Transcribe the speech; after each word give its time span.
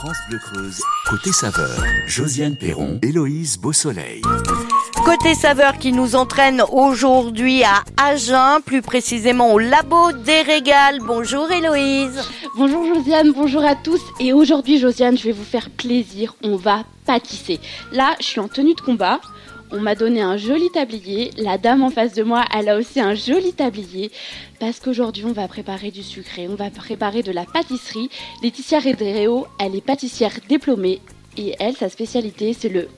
France 0.00 0.16
Bleu 0.30 0.38
Creuse, 0.38 0.80
côté 1.10 1.30
saveur, 1.30 1.84
Josiane 2.06 2.56
Perron, 2.56 2.98
Héloïse 3.02 3.58
Beausoleil. 3.58 4.22
Côté 5.04 5.34
saveur 5.34 5.76
qui 5.76 5.92
nous 5.92 6.16
entraîne 6.16 6.62
aujourd'hui 6.72 7.64
à 7.64 7.84
Agen, 8.02 8.62
plus 8.64 8.80
précisément 8.80 9.52
au 9.52 9.58
labo 9.58 10.12
des 10.12 10.40
régales. 10.40 11.00
Bonjour 11.06 11.50
Héloïse. 11.50 12.18
Bonjour 12.56 12.86
Josiane, 12.94 13.32
bonjour 13.32 13.62
à 13.62 13.74
tous. 13.74 14.00
Et 14.20 14.32
aujourd'hui 14.32 14.78
Josiane, 14.78 15.18
je 15.18 15.24
vais 15.24 15.32
vous 15.32 15.44
faire 15.44 15.68
plaisir, 15.68 16.34
on 16.42 16.56
va 16.56 16.84
pâtisser. 17.04 17.60
Là, 17.92 18.16
je 18.20 18.24
suis 18.24 18.40
en 18.40 18.48
tenue 18.48 18.74
de 18.74 18.80
combat. 18.80 19.20
On 19.72 19.78
m'a 19.78 19.94
donné 19.94 20.20
un 20.20 20.36
joli 20.36 20.68
tablier. 20.70 21.30
La 21.36 21.56
dame 21.56 21.84
en 21.84 21.90
face 21.90 22.12
de 22.14 22.24
moi, 22.24 22.44
elle 22.52 22.68
a 22.68 22.76
aussi 22.76 22.98
un 23.00 23.14
joli 23.14 23.52
tablier. 23.52 24.10
Parce 24.58 24.80
qu'aujourd'hui, 24.80 25.24
on 25.24 25.32
va 25.32 25.46
préparer 25.46 25.92
du 25.92 26.02
sucré. 26.02 26.48
On 26.48 26.56
va 26.56 26.70
préparer 26.70 27.22
de 27.22 27.30
la 27.30 27.44
pâtisserie. 27.44 28.10
Laetitia 28.42 28.80
Redreo, 28.80 29.46
elle 29.60 29.76
est 29.76 29.80
pâtissière 29.80 30.32
diplômée. 30.48 31.00
Et 31.36 31.54
elle, 31.60 31.76
sa 31.76 31.88
spécialité, 31.88 32.52
c'est 32.52 32.68
le 32.68 32.88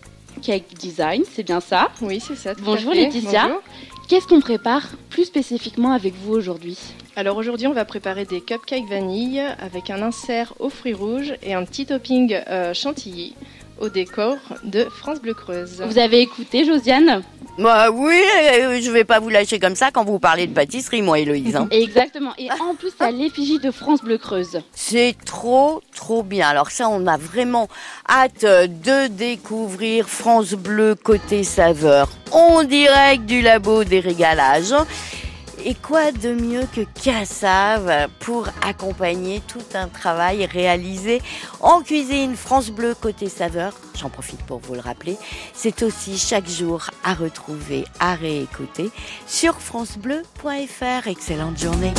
cake 0.41 0.73
design. 0.79 1.25
C'est 1.31 1.43
bien 1.43 1.61
ça? 1.61 1.91
Oui, 2.01 2.21
c'est 2.21 2.37
ça. 2.37 2.55
tout 2.55 2.63
à 2.63 2.65
Bonjour 2.65 2.93
fait. 2.95 3.03
Laetitia. 3.03 3.43
Bonjour. 3.49 3.63
Qu'est-ce 4.09 4.27
qu'on 4.27 4.41
prépare 4.41 4.89
plus 5.11 5.27
spécifiquement 5.27 5.93
avec 5.93 6.15
vous 6.15 6.33
aujourd'hui? 6.33 6.79
Alors 7.17 7.37
aujourd'hui, 7.37 7.67
on 7.67 7.75
va 7.75 7.85
préparer 7.85 8.25
des 8.25 8.41
cupcakes 8.41 8.89
vanille 8.89 9.43
avec 9.61 9.91
un 9.91 10.01
insert 10.01 10.55
aux 10.59 10.71
fruits 10.71 10.95
rouges 10.95 11.35
et 11.43 11.53
un 11.53 11.65
petit 11.67 11.85
topping 11.85 12.41
euh, 12.49 12.73
chantilly 12.73 13.35
au 13.81 13.89
décor 13.89 14.37
de 14.65 14.85
France 14.85 15.21
Bleu 15.21 15.35
Creuse. 15.35 15.83
Vous 15.87 15.99
avez 15.99 16.21
écouté 16.21 16.65
Josiane 16.65 17.23
Bah 17.59 17.91
oui, 17.91 18.15
euh, 18.61 18.81
je 18.81 18.91
vais 18.91 19.05
pas 19.05 19.19
vous 19.21 19.29
lâcher 19.29 19.59
comme 19.59 19.75
ça 19.75 19.91
quand 19.91 20.05
vous 20.05 20.19
parlez 20.19 20.47
de 20.47 20.53
pâtisserie, 20.55 21.03
moi 21.03 21.19
Héloïse. 21.19 21.57
hein. 21.57 21.69
Exactement. 21.73 22.33
Et 22.39 22.49
en 22.53 22.75
plus, 22.75 22.93
à 23.01 23.11
l'effigie 23.11 23.59
de 23.59 23.71
France 23.71 24.03
Bleu 24.03 24.19
Creuse. 24.19 24.61
C'est 24.73 25.17
trop, 25.25 25.83
trop 25.95 26.23
bien. 26.23 26.49
Alors 26.49 26.71
ça, 26.71 26.89
on 26.89 27.07
a 27.07 27.17
vraiment 27.17 27.69
hâte 28.09 28.45
euh, 28.45 28.67
de 28.67 29.09
découvrir 29.09 30.09
France 30.09 30.53
Bleu 30.53 30.95
côté 30.95 31.43
saveur 31.45 32.09
en 32.31 32.63
direct 32.65 33.27
du 33.27 33.43
labo 33.43 33.85
des 33.85 34.01
régalages. 34.01 34.75
Et 35.65 35.75
quoi 35.75 36.11
de 36.11 36.33
mieux 36.33 36.67
que 36.75 36.81
Cassave 37.03 38.09
pour 38.21 38.49
accompagner 38.63 39.41
tout 39.47 39.63
un 39.75 39.87
travail 39.87 40.45
réalisé 40.47 41.23
en 41.61 41.83
cuisine 41.83 42.35
France 42.35 42.71
Bleu 42.71 42.95
côté 43.01 43.29
saveur? 43.29 43.73
J'en 43.95 44.11
profite 44.11 44.43
pour 44.43 44.59
vous 44.59 44.75
le 44.75 44.81
rappeler. 44.81 45.17
C'est 45.55 45.83
aussi 45.83 46.19
chaque 46.19 46.49
jour 46.49 46.87
à 47.05 47.15
retrouver, 47.15 47.85
à 48.01 48.15
réécouter 48.15 48.91
sur 49.27 49.61
francebleu.fr. 49.61 51.07
Excellente 51.07 51.59
journée. 51.59 51.93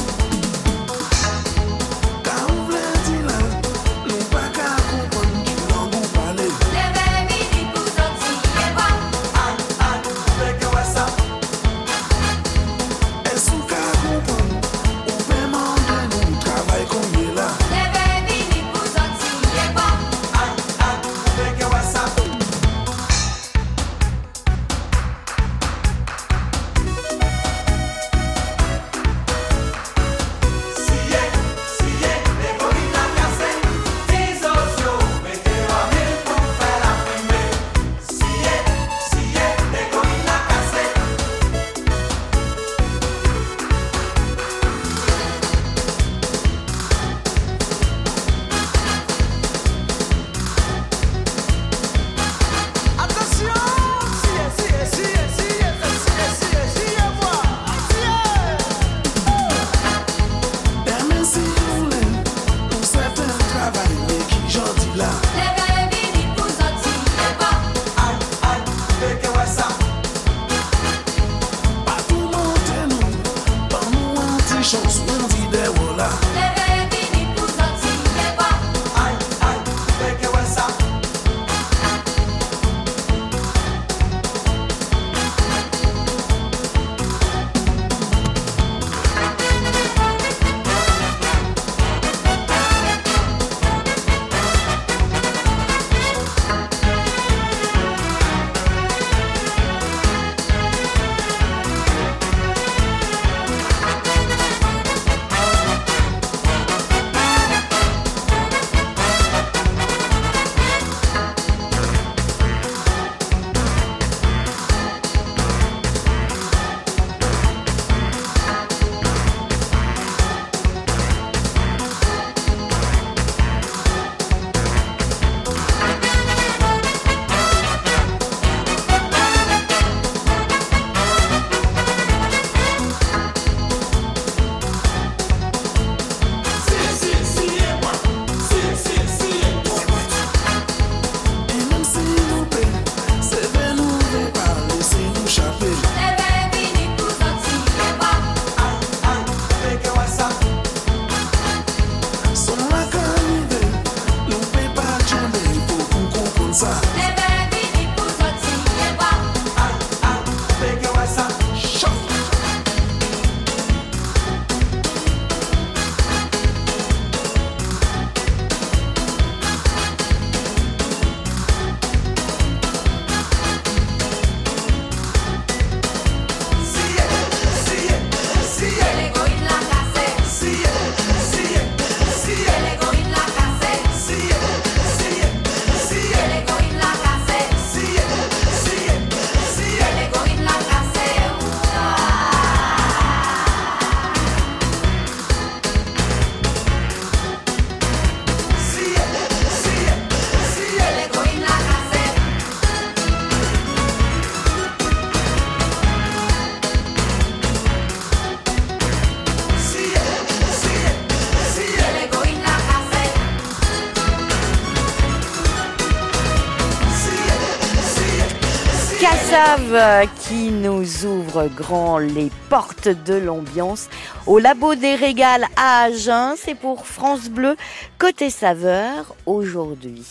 Save 219.34 220.08
qui 220.28 220.52
nous 220.52 221.06
ouvre 221.08 221.48
grand 221.48 221.98
les 221.98 222.30
portes 222.50 222.88
de 222.88 223.16
l'ambiance 223.16 223.90
au 224.28 224.38
labo 224.38 224.76
des 224.76 224.94
régales 224.94 225.48
à 225.58 225.86
Agen. 225.86 226.36
C'est 226.38 226.54
pour 226.54 226.86
France 226.86 227.30
Bleu 227.30 227.56
côté 227.98 228.30
saveur 228.30 229.16
aujourd'hui. 229.26 230.04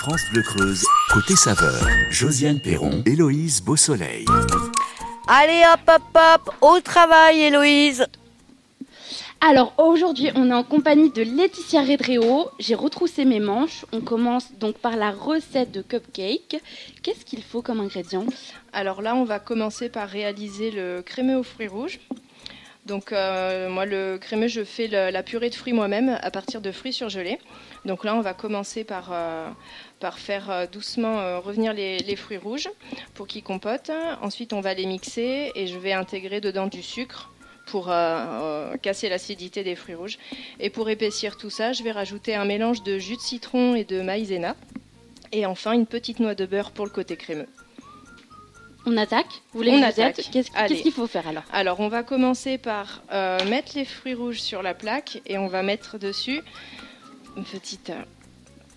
France 0.00 0.20
Bleu 0.34 0.42
Creuse, 0.42 0.84
côté 1.10 1.34
saveur. 1.34 1.80
Josiane 2.10 2.60
Perron, 2.60 3.02
Héloïse 3.06 3.62
Beausoleil. 3.62 4.26
Allez 5.28 5.62
hop 5.72 5.80
hop 5.88 6.02
hop, 6.14 6.54
au 6.60 6.78
travail 6.80 7.40
Héloïse 7.40 8.04
Alors 9.44 9.74
aujourd'hui, 9.76 10.30
on 10.36 10.50
est 10.50 10.54
en 10.54 10.62
compagnie 10.62 11.10
de 11.10 11.22
Laetitia 11.22 11.82
Redréo. 11.82 12.48
J'ai 12.60 12.76
retroussé 12.76 13.24
mes 13.24 13.40
manches. 13.40 13.84
On 13.92 14.00
commence 14.00 14.52
donc 14.52 14.78
par 14.78 14.94
la 14.94 15.10
recette 15.10 15.72
de 15.72 15.82
cupcake. 15.82 16.62
Qu'est-ce 17.02 17.24
qu'il 17.24 17.42
faut 17.42 17.60
comme 17.60 17.80
ingrédient? 17.80 18.24
Alors 18.72 19.02
là, 19.02 19.16
on 19.16 19.24
va 19.24 19.40
commencer 19.40 19.88
par 19.88 20.08
réaliser 20.08 20.70
le 20.70 21.02
crémeux 21.02 21.36
aux 21.36 21.42
fruits 21.42 21.66
rouges. 21.66 21.98
Donc 22.86 23.10
euh, 23.10 23.68
moi, 23.68 23.84
le 23.84 24.16
crémeux, 24.16 24.46
je 24.46 24.62
fais 24.62 24.86
la 24.86 25.22
purée 25.24 25.50
de 25.50 25.56
fruits 25.56 25.72
moi-même 25.72 26.16
à 26.22 26.30
partir 26.30 26.60
de 26.60 26.70
fruits 26.70 26.92
surgelés. 26.92 27.40
Donc 27.84 28.04
là, 28.04 28.14
on 28.14 28.20
va 28.20 28.34
commencer 28.34 28.84
par, 28.84 29.10
euh, 29.10 29.48
par 29.98 30.20
faire 30.20 30.52
euh, 30.52 30.66
doucement 30.70 31.40
revenir 31.40 31.72
les, 31.72 31.98
les 31.98 32.14
fruits 32.14 32.38
rouges 32.38 32.68
pour 33.14 33.26
qu'ils 33.26 33.42
compotent. 33.42 33.90
Ensuite, 34.20 34.52
on 34.52 34.60
va 34.60 34.72
les 34.74 34.86
mixer 34.86 35.50
et 35.56 35.66
je 35.66 35.78
vais 35.80 35.92
intégrer 35.92 36.40
dedans 36.40 36.68
du 36.68 36.80
sucre 36.80 37.31
pour 37.66 37.90
euh, 37.90 37.92
euh, 37.94 38.76
casser 38.76 39.08
l'acidité 39.08 39.64
des 39.64 39.74
fruits 39.74 39.94
rouges. 39.94 40.18
Et 40.60 40.70
pour 40.70 40.88
épaissir 40.90 41.36
tout 41.36 41.50
ça, 41.50 41.72
je 41.72 41.82
vais 41.82 41.92
rajouter 41.92 42.34
un 42.34 42.44
mélange 42.44 42.82
de 42.82 42.98
jus 42.98 43.16
de 43.16 43.20
citron 43.20 43.74
et 43.74 43.84
de 43.84 44.00
maïzena. 44.02 44.56
Et 45.32 45.46
enfin, 45.46 45.72
une 45.72 45.86
petite 45.86 46.20
noix 46.20 46.34
de 46.34 46.44
beurre 46.44 46.72
pour 46.72 46.84
le 46.84 46.90
côté 46.90 47.16
crémeux. 47.16 47.48
On 48.84 48.96
attaque 48.96 49.42
Vous 49.52 49.58
voulez 49.58 49.72
On 49.72 49.82
attaque. 49.82 50.16
Qu'est-ce 50.32 50.82
qu'il 50.82 50.92
faut 50.92 51.06
faire 51.06 51.26
alors 51.28 51.44
Alors, 51.52 51.80
on 51.80 51.88
va 51.88 52.02
commencer 52.02 52.58
par 52.58 53.02
euh, 53.12 53.38
mettre 53.48 53.72
les 53.76 53.84
fruits 53.84 54.14
rouges 54.14 54.40
sur 54.40 54.62
la 54.62 54.74
plaque 54.74 55.20
et 55.26 55.38
on 55.38 55.46
va 55.46 55.62
mettre 55.62 55.98
dessus 55.98 56.42
une 57.36 57.44
petite, 57.44 57.90
euh, 57.90 58.02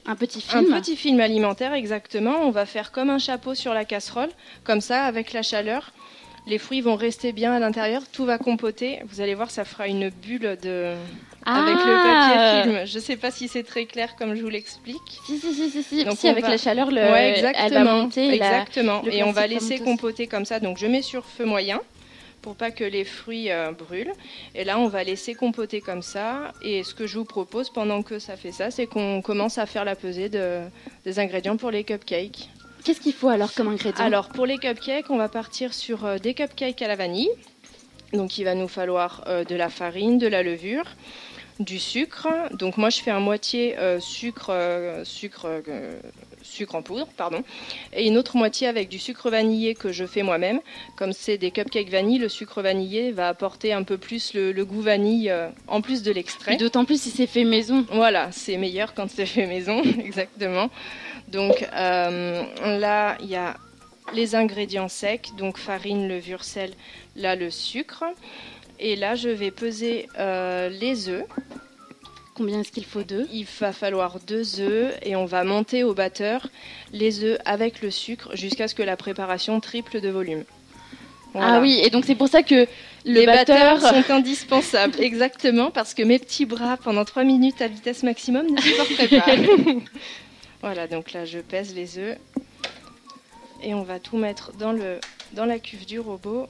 Un 0.05 0.15
petit 0.15 0.43
un 0.53 0.61
film 0.61 0.79
petit 0.79 0.95
film 0.95 1.19
alimentaire, 1.19 1.73
exactement. 1.73 2.35
On 2.43 2.51
va 2.51 2.65
faire 2.65 2.91
comme 2.91 3.09
un 3.09 3.17
chapeau 3.17 3.55
sur 3.55 3.73
la 3.73 3.83
casserole, 3.83 4.29
comme 4.63 4.81
ça, 4.81 5.03
avec 5.05 5.33
la 5.33 5.41
chaleur. 5.41 5.91
Les 6.47 6.59
fruits 6.59 6.81
vont 6.81 6.95
rester 6.95 7.31
bien 7.31 7.53
à 7.53 7.59
l'intérieur, 7.59 8.03
tout 8.11 8.25
va 8.25 8.37
compoter. 8.37 8.99
Vous 9.07 9.19
allez 9.21 9.33
voir, 9.33 9.49
ça 9.49 9.65
fera 9.65 9.87
une 9.87 10.09
bulle 10.09 10.57
de... 10.61 10.93
avec 11.43 11.75
le 11.75 11.95
Ah 11.95 12.61
papier 12.63 12.71
film. 12.73 12.85
Je 12.85 12.95
ne 12.97 13.01
sais 13.01 13.15
pas 13.17 13.31
si 13.31 13.47
c'est 13.47 13.63
très 13.63 13.85
clair 13.85 14.15
comme 14.15 14.35
je 14.35 14.41
vous 14.43 14.49
l'explique. 14.49 14.99
Si, 15.25 15.39
si, 15.39 15.53
si, 15.55 15.69
si, 15.71 15.81
si. 15.83 16.03
Donc 16.05 16.17
Si, 16.17 16.27
avec 16.27 16.43
va- 16.43 16.51
la 16.51 16.57
chaleur, 16.59 16.91
le... 16.91 16.97
Ouais, 16.97 17.33
elle 17.37 17.41
va 17.43 17.49
exactement. 17.51 18.01
monter. 18.03 18.27
la- 18.37 18.59
exactement. 18.61 19.01
le 19.03 19.11
Et 19.13 19.23
on 19.23 19.31
va 19.31 19.47
laisser 19.47 19.79
compoter 19.79 20.27
comme 20.27 20.45
ça. 20.45 20.59
Donc 20.59 20.77
je 20.77 20.85
mets 20.85 21.01
sur 21.01 21.25
feu 21.25 21.45
moyen 21.45 21.81
pour 22.43 22.55
pas 22.55 22.69
que 22.69 22.83
les 22.83 23.05
fruits 23.05 23.49
euh, 23.49 23.71
brûlent. 23.71 24.13
Et 24.53 24.63
là, 24.63 24.77
on 24.77 24.87
va 24.87 25.03
laisser 25.03 25.33
compoter 25.33 25.81
comme 25.81 26.03
ça. 26.03 26.53
Et 26.61 26.83
ce 26.83 26.93
que 26.93 27.07
je 27.07 27.17
vous 27.17 27.25
propose 27.25 27.71
pendant 27.71 28.03
que 28.03 28.19
ça 28.19 28.37
fait 28.37 28.51
ça, 28.51 28.69
c'est 28.69 28.85
qu'on 28.85 29.23
commence 29.23 29.57
à 29.57 29.65
faire 29.65 29.83
la 29.83 29.95
pesée 29.95 30.29
de- 30.29 30.61
des 31.05 31.17
ingrédients 31.17 31.57
pour 31.57 31.71
les 31.71 31.83
cupcakes. 31.83 32.49
Qu'est-ce 32.85 33.01
qu'il 33.01 33.13
faut 33.13 33.29
alors 33.29 33.51
comme 33.51 33.69
ingrédient? 33.69 34.05
Alors 34.05 34.29
pour 34.29 34.45
les 34.45 34.59
cupcakes, 34.59 35.09
on 35.09 35.17
va 35.17 35.27
partir 35.27 35.73
sur 35.73 36.05
euh, 36.05 36.19
des 36.19 36.35
cupcakes 36.35 36.83
à 36.83 36.87
la 36.87 36.95
vanille. 36.95 37.31
Donc 38.13 38.37
il 38.37 38.43
va 38.43 38.53
nous 38.53 38.67
falloir 38.67 39.23
euh, 39.25 39.43
de 39.43 39.55
la 39.55 39.69
farine, 39.69 40.19
de 40.19 40.27
la 40.27 40.43
levure, 40.43 40.85
du 41.59 41.79
sucre. 41.79 42.27
Donc 42.51 42.77
moi 42.77 42.89
je 42.89 42.99
fais 43.01 43.11
un 43.11 43.19
moitié 43.19 43.77
euh, 43.77 43.99
sucre, 43.99 44.49
euh, 44.49 45.03
sucre, 45.05 45.47
euh, 45.67 45.99
sucre 46.41 46.75
en 46.75 46.81
poudre, 46.81 47.07
pardon, 47.17 47.43
et 47.93 48.07
une 48.07 48.17
autre 48.17 48.37
moitié 48.37 48.67
avec 48.67 48.89
du 48.89 48.99
sucre 48.99 49.29
vanillé 49.29 49.75
que 49.75 49.91
je 49.91 50.05
fais 50.05 50.23
moi-même. 50.23 50.59
Comme 50.95 51.13
c'est 51.13 51.37
des 51.37 51.51
cupcakes 51.51 51.89
vanille, 51.89 52.19
le 52.19 52.29
sucre 52.29 52.61
vanillé 52.61 53.11
va 53.11 53.27
apporter 53.27 53.73
un 53.73 53.83
peu 53.83 53.97
plus 53.97 54.33
le, 54.33 54.51
le 54.51 54.65
goût 54.65 54.81
vanille 54.81 55.33
en 55.67 55.81
plus 55.81 56.03
de 56.03 56.11
l'extrait. 56.11 56.57
D'autant 56.57 56.85
plus 56.85 57.01
si 57.01 57.09
c'est 57.09 57.27
fait 57.27 57.43
maison. 57.43 57.85
Voilà, 57.91 58.31
c'est 58.31 58.57
meilleur 58.57 58.93
quand 58.93 59.09
c'est 59.09 59.25
fait 59.25 59.47
maison, 59.47 59.81
exactement. 59.99 60.69
Donc 61.29 61.67
là, 61.71 63.17
il 63.21 63.27
y 63.27 63.35
a 63.35 63.55
les 64.13 64.35
ingrédients 64.35 64.87
secs, 64.87 65.29
donc 65.37 65.57
farine, 65.57 66.07
levure, 66.07 66.43
sel, 66.43 66.71
là 67.15 67.35
le 67.35 67.49
sucre. 67.49 68.03
Et 68.79 68.95
là, 68.95 69.15
je 69.15 69.29
vais 69.29 69.51
peser 69.51 70.07
euh, 70.19 70.69
les 70.69 71.09
œufs. 71.09 71.25
Combien 72.35 72.59
est-ce 72.59 72.71
qu'il 72.71 72.85
faut 72.85 73.03
d'œufs? 73.03 73.27
Il 73.31 73.45
va 73.59 73.71
falloir 73.71 74.19
deux 74.19 74.59
œufs 74.59 74.93
et 75.01 75.15
on 75.15 75.25
va 75.25 75.45
monter 75.45 75.83
au 75.83 75.93
batteur 75.93 76.47
les 76.91 77.23
œufs 77.23 77.39
avec 77.45 77.81
le 77.81 77.91
sucre 77.91 78.35
jusqu'à 78.35 78.67
ce 78.67 78.75
que 78.75 78.83
la 78.83 78.97
préparation 78.97 79.61
triple 79.61 80.01
de 80.01 80.09
volume. 80.09 80.43
Voilà. 81.31 81.55
Ah 81.55 81.61
oui, 81.61 81.81
et 81.83 81.89
donc 81.89 82.05
c'est 82.05 82.15
pour 82.15 82.29
ça 82.29 82.43
que 82.43 82.55
le 82.55 82.67
les 83.05 83.25
batteur... 83.25 83.75
batteurs 83.75 84.05
sont 84.05 84.11
indispensables, 84.13 85.01
exactement, 85.01 85.69
parce 85.69 85.93
que 85.93 86.01
mes 86.01 86.17
petits 86.17 86.45
bras 86.45 86.77
pendant 86.77 87.03
3 87.03 87.23
minutes 87.25 87.61
à 87.61 87.67
vitesse 87.67 88.03
maximum 88.03 88.47
ne 88.49 88.61
supporteraient 88.61 89.07
pas. 89.19 89.35
voilà, 90.61 90.87
donc 90.87 91.11
là 91.11 91.25
je 91.25 91.39
pèse 91.39 91.75
les 91.75 91.97
œufs 91.97 92.17
et 93.61 93.73
on 93.73 93.83
va 93.83 93.99
tout 93.99 94.17
mettre 94.17 94.53
dans, 94.53 94.71
le, 94.71 94.99
dans 95.33 95.45
la 95.45 95.59
cuve 95.59 95.85
du 95.85 95.99
robot. 95.99 96.47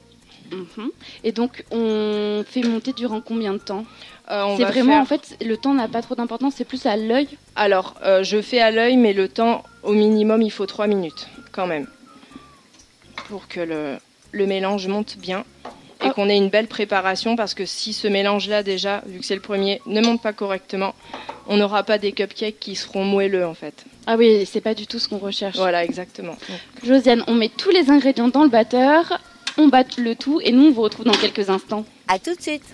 Mhm. 0.52 0.90
Et 1.24 1.32
donc 1.32 1.64
on 1.70 2.44
fait 2.46 2.62
monter 2.62 2.92
durant 2.92 3.20
combien 3.20 3.52
de 3.52 3.58
temps 3.58 3.84
Euh, 4.30 4.54
C'est 4.56 4.64
vraiment 4.64 4.92
faire- 4.92 5.02
en 5.02 5.04
fait 5.04 5.36
le 5.44 5.56
temps 5.56 5.72
n'a 5.74 5.86
pas 5.86 6.02
trop 6.02 6.14
d'importance, 6.16 6.54
c'est 6.56 6.64
plus 6.64 6.84
à 6.86 6.96
l'œil. 6.96 7.28
Alors, 7.54 7.94
euh, 8.04 8.24
je 8.24 8.40
fais 8.42 8.60
à 8.60 8.72
l'œil, 8.72 8.96
mais 8.96 9.12
le 9.12 9.28
temps, 9.28 9.62
au 9.84 9.92
minimum, 9.92 10.42
il 10.42 10.50
faut 10.50 10.66
3 10.66 10.88
minutes, 10.88 11.28
quand 11.52 11.68
même, 11.68 11.86
pour 13.28 13.48
que 13.48 13.60
le, 13.60 13.96
le 14.32 14.46
mélange 14.46 14.86
monte 14.88 15.16
bien 15.18 15.44
et 16.02 16.08
Ah. 16.08 16.10
qu'on 16.10 16.28
ait 16.28 16.36
une 16.36 16.48
belle 16.50 16.66
préparation, 16.66 17.36
parce 17.36 17.54
que 17.54 17.64
si 17.64 17.92
ce 17.92 18.06
mélange-là, 18.08 18.62
déjà, 18.62 19.02
vu 19.06 19.20
que 19.20 19.24
c'est 19.24 19.34
le 19.36 19.40
premier, 19.40 19.80
ne 19.86 20.00
monte 20.02 20.20
pas 20.20 20.32
correctement, 20.32 20.94
on 21.46 21.56
n'aura 21.56 21.84
pas 21.84 21.96
des 21.98 22.12
cupcakes 22.12 22.58
qui 22.58 22.74
seront 22.76 23.04
moelleux, 23.04 23.46
en 23.46 23.54
fait. 23.54 23.84
Ah 24.06 24.16
oui, 24.16 24.44
c'est 24.44 24.60
pas 24.60 24.74
du 24.74 24.86
tout 24.86 24.98
ce 24.98 25.08
qu'on 25.08 25.18
recherche. 25.18 25.56
Voilà, 25.56 25.84
exactement. 25.84 26.36
Josiane, 26.84 27.22
on 27.28 27.34
met 27.34 27.48
tous 27.48 27.70
les 27.70 27.90
ingrédients 27.90 28.28
dans 28.28 28.42
le 28.42 28.50
batteur, 28.50 29.20
on 29.58 29.68
bat 29.68 29.84
le 29.98 30.14
tout 30.14 30.40
et 30.42 30.52
nous 30.52 30.66
on 30.66 30.72
vous 30.72 30.82
retrouve 30.82 31.06
dans 31.06 31.12
quelques 31.12 31.50
instants. 31.50 31.84
À 32.08 32.18
tout 32.18 32.34
de 32.34 32.40
suite. 32.40 32.64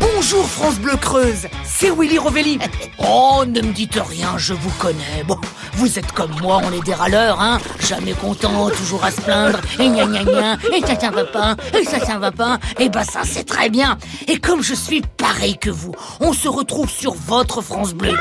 Bonjour 0.00 0.46
France 0.46 0.78
Bleu 0.78 0.96
Creuse, 0.96 1.46
c'est 1.64 1.90
Willy 1.90 2.18
Rovelli. 2.18 2.58
Oh, 3.04 3.44
ne 3.44 3.60
me 3.60 3.72
dites 3.72 3.96
rien, 3.96 4.38
je 4.38 4.54
vous 4.54 4.70
connais. 4.78 5.24
Bon, 5.26 5.36
vous 5.72 5.98
êtes 5.98 6.12
comme 6.12 6.30
moi, 6.40 6.60
on 6.64 6.72
est 6.72 6.84
des 6.84 6.94
râleurs, 6.94 7.40
hein. 7.40 7.58
Jamais 7.80 8.12
content, 8.12 8.70
toujours 8.70 9.04
à 9.04 9.10
se 9.10 9.20
plaindre. 9.20 9.58
Et 9.80 9.88
gna 9.88 10.06
gna 10.06 10.22
gna, 10.22 10.56
et 10.72 10.80
ça 10.86 10.98
ça 10.98 11.10
va 11.10 11.24
pas, 11.24 11.56
et 11.76 11.84
ça 11.84 11.98
ça 11.98 12.18
va 12.18 12.30
pas. 12.30 12.60
Et 12.78 12.88
bah 12.88 13.02
ça 13.02 13.22
c'est 13.24 13.44
très 13.44 13.68
bien. 13.68 13.98
Et 14.28 14.38
comme 14.38 14.62
je 14.62 14.74
suis 14.74 15.02
pareil 15.16 15.58
que 15.58 15.70
vous, 15.70 15.92
on 16.20 16.32
se 16.32 16.46
retrouve 16.46 16.88
sur 16.88 17.14
votre 17.14 17.60
France 17.60 17.92
Bleu. 17.92 18.14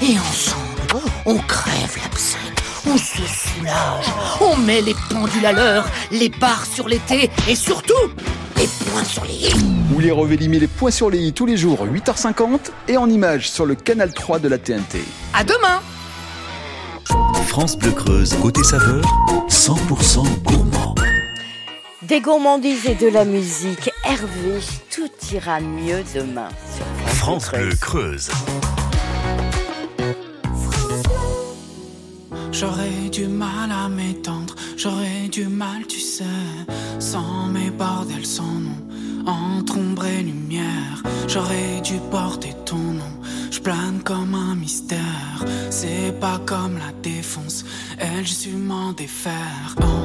Et 0.00 0.16
ensemble, 0.18 1.04
on 1.26 1.38
crève 1.38 1.96
l'abcès. 2.02 2.35
On 2.88 2.96
se 2.96 3.22
soulage, 3.26 4.06
on 4.40 4.56
met 4.56 4.80
les 4.80 4.94
pendules 5.10 5.44
à 5.44 5.52
l'heure, 5.52 5.86
les 6.12 6.28
barres 6.28 6.66
sur 6.66 6.88
l'été 6.88 7.30
et 7.48 7.56
surtout, 7.56 7.92
les 8.56 8.66
points 8.66 9.04
sur 9.04 9.24
les 9.24 9.32
i. 9.32 9.54
Willy 9.90 10.10
Rovelli 10.12 10.48
met 10.48 10.60
les 10.60 10.68
points 10.68 10.92
sur 10.92 11.10
les 11.10 11.18
i 11.18 11.32
tous 11.32 11.46
les 11.46 11.56
jours, 11.56 11.84
8h50, 11.84 12.70
et 12.88 12.96
en 12.96 13.10
images 13.10 13.50
sur 13.50 13.66
le 13.66 13.74
canal 13.74 14.14
3 14.14 14.38
de 14.38 14.48
la 14.48 14.58
TNT. 14.58 15.00
À 15.34 15.42
demain 15.42 15.80
France 17.48 17.76
Bleu 17.76 17.90
Creuse, 17.90 18.34
côté 18.40 18.62
saveur, 18.62 19.02
100% 19.48 20.24
gourmand. 20.44 20.94
Des 22.02 22.20
gourmandises 22.20 22.86
et 22.86 22.94
de 22.94 23.08
la 23.08 23.24
musique. 23.24 23.90
Hervé, 24.04 24.60
tout 24.94 25.10
ira 25.32 25.60
mieux 25.60 26.04
demain 26.14 26.48
sur 26.76 26.84
France, 26.84 27.16
France 27.16 27.50
Bleu 27.50 27.66
Bleu 27.66 27.76
Creuse. 27.80 28.28
Creuse. 28.28 28.75
J'aurais 32.58 33.10
du 33.12 33.26
mal 33.26 33.70
à 33.70 33.86
m'étendre, 33.90 34.54
j'aurais 34.78 35.28
du 35.30 35.46
mal, 35.46 35.86
tu 35.86 36.00
sais, 36.00 36.24
sans 36.98 37.48
mes 37.48 37.70
bordels, 37.70 38.24
sans 38.24 38.44
nom, 38.44 38.80
entre 39.26 39.76
ombre 39.76 40.06
et 40.06 40.22
lumière. 40.22 41.02
J'aurais 41.28 41.82
dû 41.82 41.98
porter 42.10 42.54
ton 42.64 42.78
nom, 42.78 43.12
je 43.50 43.60
plane 43.60 44.00
comme 44.02 44.34
un 44.34 44.54
mystère. 44.54 45.44
C'est 45.68 46.18
pas 46.18 46.40
comme 46.46 46.78
la 46.78 46.92
défonce, 47.02 47.66
elle, 47.98 48.26
su 48.26 48.52
m'en 48.52 48.94
défaire. 48.94 49.76
Oh. 49.82 49.96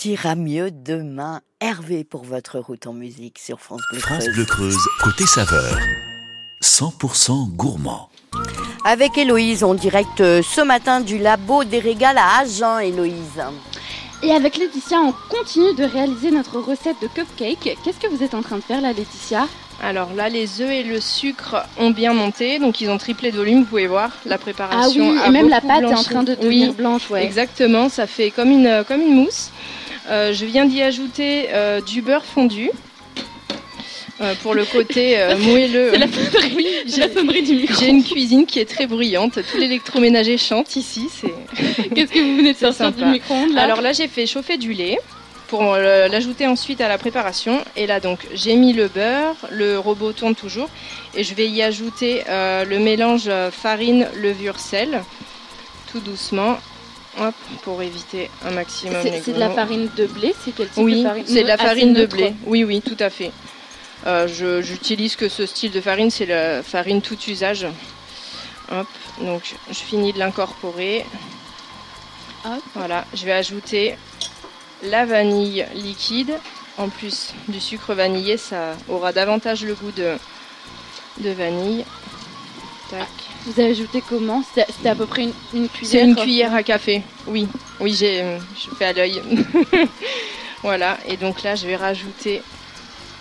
Tout 0.00 0.08
ira 0.08 0.34
mieux 0.34 0.70
demain. 0.70 1.40
Hervé 1.60 2.04
pour 2.04 2.22
votre 2.24 2.58
route 2.60 2.86
en 2.86 2.92
musique 2.92 3.38
sur 3.38 3.58
France 3.60 3.80
Bleu 3.90 4.00
France 4.00 4.18
Creuse. 4.24 4.34
Bleu 4.34 4.44
Creuse, 4.44 4.76
côté 5.02 5.26
saveur. 5.26 5.76
100% 6.62 7.48
gourmand. 7.56 8.08
Avec 8.84 9.18
Héloïse 9.18 9.64
en 9.64 9.74
direct 9.74 10.20
euh, 10.20 10.42
ce 10.42 10.60
matin 10.60 11.00
du 11.00 11.18
labo 11.18 11.64
des 11.64 11.80
régalages, 11.80 12.62
hein, 12.62 12.78
Héloïse. 12.78 13.42
Et 14.22 14.30
avec 14.32 14.56
Laetitia, 14.56 14.98
on 15.00 15.12
continue 15.30 15.74
de 15.74 15.84
réaliser 15.84 16.30
notre 16.30 16.58
recette 16.60 16.96
de 17.02 17.08
cupcake. 17.08 17.76
Qu'est-ce 17.84 17.98
que 17.98 18.08
vous 18.08 18.22
êtes 18.22 18.34
en 18.34 18.42
train 18.42 18.56
de 18.56 18.62
faire 18.62 18.80
là, 18.80 18.92
Laetitia? 18.92 19.48
Alors 19.82 20.12
là, 20.14 20.28
les 20.28 20.60
œufs 20.60 20.70
et 20.70 20.82
le 20.82 21.00
sucre 21.00 21.64
ont 21.78 21.90
bien 21.90 22.12
monté, 22.12 22.58
donc 22.58 22.80
ils 22.80 22.90
ont 22.90 22.98
triplé 22.98 23.30
de 23.32 23.36
volume. 23.36 23.60
Vous 23.60 23.66
pouvez 23.66 23.86
voir 23.86 24.10
la 24.26 24.34
Ah 24.34 24.38
préparation. 24.38 25.10
oui, 25.10 25.18
a 25.18 25.26
et 25.28 25.30
même 25.30 25.48
la 25.48 25.60
pâte 25.60 25.82
est 25.82 25.94
en 25.94 26.02
train 26.02 26.22
de 26.24 26.32
Oui, 26.42 26.60
devenir 26.60 26.74
blanche, 26.74 27.10
ouais. 27.10 27.24
Exactement, 27.24 27.88
ça 27.88 28.06
fait 28.08 28.30
comme 28.30 28.50
une, 28.50 28.84
comme 28.86 29.00
une 29.00 29.14
mousse. 29.14 29.50
Euh, 30.10 30.32
je 30.32 30.44
viens 30.46 30.64
d'y 30.64 30.82
ajouter 30.82 31.48
euh, 31.50 31.80
du 31.82 32.00
beurre 32.00 32.24
fondu 32.24 32.70
euh, 34.20 34.34
pour 34.42 34.54
le 34.54 34.64
côté 34.64 35.18
moelleux. 35.38 35.90
C'est 35.92 35.98
la 35.98 36.08
sonnerie, 36.08 36.66
c'est 36.86 37.00
la 37.00 37.12
sonnerie 37.12 37.42
du 37.42 37.54
micro. 37.54 37.80
J'ai 37.80 37.88
une 37.90 38.02
cuisine 38.02 38.46
qui 38.46 38.58
est 38.58 38.68
très 38.68 38.86
bruyante. 38.86 39.34
Tout 39.34 39.58
l'électroménager 39.58 40.38
chante 40.38 40.76
ici. 40.76 41.08
C'est 41.12 41.88
Qu'est-ce 41.94 42.12
que 42.12 42.20
vous 42.20 42.36
venez 42.36 42.54
de 42.54 42.58
sortir 42.58 42.92
du 42.92 43.04
micro-ondes 43.04 43.52
là 43.52 43.62
Alors 43.62 43.82
là, 43.82 43.92
j'ai 43.92 44.08
fait 44.08 44.26
chauffer 44.26 44.56
du 44.56 44.72
lait 44.72 44.98
pour 45.46 45.76
l'ajouter 45.76 46.46
ensuite 46.46 46.80
à 46.80 46.88
la 46.88 46.98
préparation. 46.98 47.62
Et 47.76 47.86
là, 47.86 48.00
donc, 48.00 48.20
j'ai 48.34 48.54
mis 48.54 48.72
le 48.72 48.88
beurre, 48.88 49.36
le 49.50 49.78
robot 49.78 50.12
tourne 50.12 50.34
toujours, 50.34 50.68
et 51.14 51.24
je 51.24 51.34
vais 51.34 51.48
y 51.48 51.62
ajouter 51.62 52.22
le 52.28 52.78
mélange 52.78 53.30
farine, 53.50 54.08
levure, 54.20 54.58
sel, 54.58 55.00
tout 55.90 56.00
doucement, 56.00 56.58
hop, 57.20 57.34
pour 57.62 57.82
éviter 57.82 58.30
un 58.44 58.50
maximum 58.50 59.02
les 59.04 59.20
C'est 59.20 59.32
de 59.32 59.38
la 59.38 59.50
farine 59.50 59.88
de 59.96 60.06
blé 60.06 60.34
C'est 60.44 60.52
quel 60.52 60.68
type 60.68 60.82
Oui, 60.82 61.02
de 61.02 61.08
farine 61.08 61.24
c'est 61.26 61.42
de 61.42 61.48
la 61.48 61.58
farine 61.58 61.94
de 61.94 62.06
blé. 62.06 62.34
Oui, 62.46 62.64
oui, 62.64 62.80
tout 62.82 62.96
à 62.98 63.10
fait. 63.10 63.32
Euh, 64.06 64.28
J'utilise 64.62 65.16
que 65.16 65.28
ce 65.28 65.46
style 65.46 65.72
de 65.72 65.80
farine, 65.80 66.10
c'est 66.10 66.26
la 66.26 66.62
farine 66.62 67.02
tout 67.02 67.18
usage. 67.28 67.66
Hop, 68.70 68.86
donc 69.20 69.54
je 69.70 69.78
finis 69.78 70.12
de 70.12 70.18
l'incorporer. 70.18 71.04
Voilà, 72.74 73.04
je 73.14 73.24
vais 73.24 73.32
ajouter 73.32 73.96
la 74.82 75.04
vanille 75.04 75.66
liquide. 75.74 76.38
En 76.78 76.88
plus 76.88 77.34
du 77.48 77.60
sucre 77.60 77.92
vanillé, 77.94 78.36
ça 78.36 78.76
aura 78.88 79.12
davantage 79.12 79.64
le 79.64 79.74
goût 79.74 79.90
de, 79.90 80.16
de 81.18 81.30
vanille. 81.30 81.84
Tac. 82.88 83.08
Vous 83.48 83.60
avez 83.60 83.70
ajouté 83.70 84.02
comment 84.06 84.42
C'était 84.54 84.88
à 84.88 84.94
peu 84.94 85.06
près 85.06 85.22
une, 85.24 85.32
une 85.54 85.68
cuillère 85.68 85.90
C'est 85.90 86.04
une 86.04 86.16
cuillère 86.16 86.54
à 86.54 86.62
café. 86.62 87.02
Oui, 87.26 87.48
oui, 87.80 87.94
j'ai, 87.94 88.22
je 88.56 88.74
fais 88.76 88.84
à 88.86 88.92
l'œil. 88.92 89.22
voilà, 90.62 90.98
et 91.08 91.16
donc 91.16 91.42
là, 91.42 91.54
je 91.54 91.66
vais 91.66 91.76
rajouter 91.76 92.42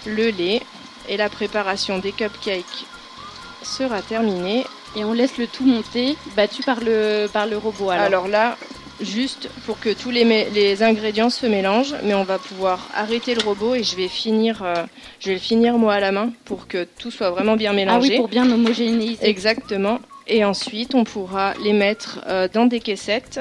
le 0.05 0.29
lait 0.29 0.61
et 1.07 1.15
la 1.15 1.29
préparation 1.29 1.99
des 1.99 2.11
cupcakes 2.11 2.85
sera 3.63 4.01
terminée. 4.01 4.65
Et 4.95 5.05
on 5.05 5.13
laisse 5.13 5.37
le 5.37 5.47
tout 5.47 5.63
monter, 5.65 6.17
battu 6.35 6.61
par 6.63 6.79
le, 6.81 7.27
par 7.31 7.45
le 7.45 7.57
robot. 7.57 7.89
Alors, 7.91 8.05
Alors, 8.05 8.27
là, 8.27 8.57
juste 9.01 9.49
pour 9.65 9.79
que 9.79 9.93
tous 9.93 10.09
les, 10.09 10.23
les 10.49 10.83
ingrédients 10.83 11.29
se 11.29 11.45
mélangent, 11.45 11.95
mais 12.03 12.13
on 12.13 12.23
va 12.23 12.39
pouvoir 12.39 12.87
arrêter 12.95 13.35
le 13.35 13.41
robot 13.43 13.75
et 13.75 13.83
je 13.83 13.95
vais 13.95 14.07
finir, 14.07 14.63
euh, 14.63 14.85
je 15.19 15.27
vais 15.27 15.35
le 15.35 15.39
finir 15.39 15.77
moi 15.77 15.93
à 15.93 15.99
la 15.99 16.11
main 16.11 16.31
pour 16.45 16.67
que 16.67 16.87
tout 16.99 17.11
soit 17.11 17.29
vraiment 17.29 17.55
bien 17.55 17.71
ah 17.71 17.75
mélangé. 17.75 18.09
oui, 18.11 18.17
pour 18.17 18.27
bien 18.27 18.49
homogénéiser. 18.49 19.27
Exactement. 19.27 19.99
Et 20.27 20.43
ensuite, 20.43 20.95
on 20.95 21.03
pourra 21.03 21.53
les 21.63 21.73
mettre 21.73 22.19
euh, 22.27 22.47
dans 22.51 22.65
des 22.65 22.79
caissettes, 22.79 23.39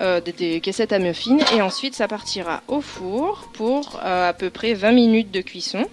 euh, 0.00 0.20
des, 0.20 0.60
caissettes 0.60 0.92
à 0.92 0.98
muffins. 0.98 1.38
Et 1.54 1.60
ensuite, 1.62 1.94
ça 1.94 2.08
partira 2.08 2.62
au 2.68 2.80
four 2.80 3.48
pour 3.54 4.00
euh, 4.04 4.28
à 4.30 4.32
peu 4.32 4.50
près 4.50 4.74
20 4.74 4.92
minutes 4.92 5.30
de 5.30 5.40
cuisson, 5.40 5.84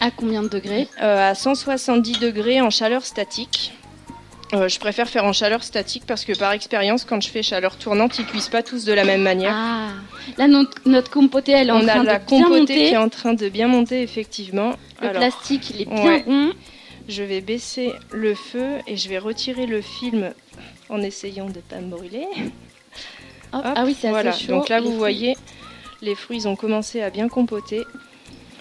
À 0.00 0.10
combien 0.10 0.42
de 0.42 0.48
degrés? 0.48 0.88
À 0.98 1.34
170 1.34 2.18
degrés 2.20 2.60
en 2.60 2.70
chaleur 2.70 3.04
statique. 3.04 3.72
Euh, 4.54 4.66
je 4.68 4.78
préfère 4.78 5.08
faire 5.08 5.24
en 5.26 5.34
chaleur 5.34 5.62
statique 5.62 6.04
parce 6.06 6.24
que 6.24 6.36
par 6.36 6.52
expérience, 6.52 7.04
quand 7.04 7.20
je 7.22 7.28
fais 7.28 7.42
chaleur 7.42 7.76
tournante, 7.76 8.18
ils 8.18 8.24
cuisent 8.24 8.48
pas 8.48 8.62
tous 8.62 8.84
de 8.86 8.94
la 8.94 9.04
même 9.04 9.20
manière. 9.22 9.52
Ah, 9.54 9.88
là 10.38 10.48
notre, 10.48 10.80
notre 10.86 11.10
compotée, 11.10 11.52
elle 11.52 11.68
est 11.68 11.72
en 11.72 11.80
on 11.82 11.86
train 11.86 12.00
a 12.00 12.02
la 12.04 12.18
de 12.18 12.24
bien 12.24 12.42
compotée 12.44 12.58
monter. 12.60 12.74
qui 12.88 12.94
est 12.94 12.96
en 12.96 13.08
train 13.10 13.34
de 13.34 13.48
bien 13.50 13.68
monter, 13.68 14.00
effectivement. 14.02 14.72
Le 15.02 15.08
Alors, 15.08 15.20
plastique, 15.20 15.68
il 15.70 15.82
est 15.82 15.84
bien 15.84 16.02
Ouais. 16.02 16.22
rond. 16.26 16.52
Je 17.08 17.22
vais 17.22 17.40
baisser 17.40 17.92
le 18.12 18.34
feu 18.34 18.66
et 18.86 18.96
je 18.96 19.08
vais 19.08 19.18
retirer 19.18 19.66
le 19.66 19.80
film 19.80 20.32
en 20.90 21.00
essayant 21.00 21.46
de 21.46 21.56
ne 21.56 21.60
pas 21.60 21.80
me 21.80 21.88
brûler. 21.90 22.26
Hop, 23.52 23.62
Hop, 23.64 23.72
ah 23.76 23.84
oui, 23.86 23.96
c'est 23.98 24.08
assez 24.08 24.46
chaud. 24.46 24.52
Donc 24.52 24.68
là, 24.68 24.76
Les 24.78 24.82
vous 24.84 24.88
fruits- 24.90 24.98
voyez, 24.98 25.36
les 26.02 26.14
fruits 26.14 26.46
ont 26.46 26.56
commencé 26.56 27.00
à 27.00 27.08
bien 27.10 27.28
compoter. 27.28 27.84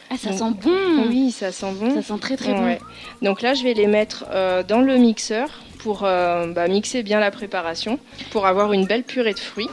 Ah, 0.09 0.15
ça 0.17 0.29
Donc, 0.29 0.37
sent 0.63 0.69
bon. 0.69 1.07
Oui, 1.09 1.31
ça 1.31 1.51
sent 1.51 1.73
bon. 1.73 1.93
Ça 1.93 2.01
sent 2.01 2.19
très 2.21 2.37
très 2.37 2.53
Ouais. 2.53 2.79
Donc 3.21 3.41
là, 3.41 3.53
je 3.53 3.63
vais 3.63 3.73
les 3.73 3.87
mettre 3.87 4.23
euh, 4.31 4.63
dans 4.63 4.79
le 4.79 4.95
mixeur 4.95 5.49
pour 5.79 6.05
euh, 6.05 6.47
bah, 6.47 6.69
mixer 6.69 7.03
bien 7.03 7.19
la 7.19 7.31
préparation, 7.31 7.99
pour 8.31 8.45
avoir 8.47 8.71
une 8.71 8.85
belle 8.85 9.03
purée 9.03 9.33
de 9.33 9.39
fruits. 9.39 9.67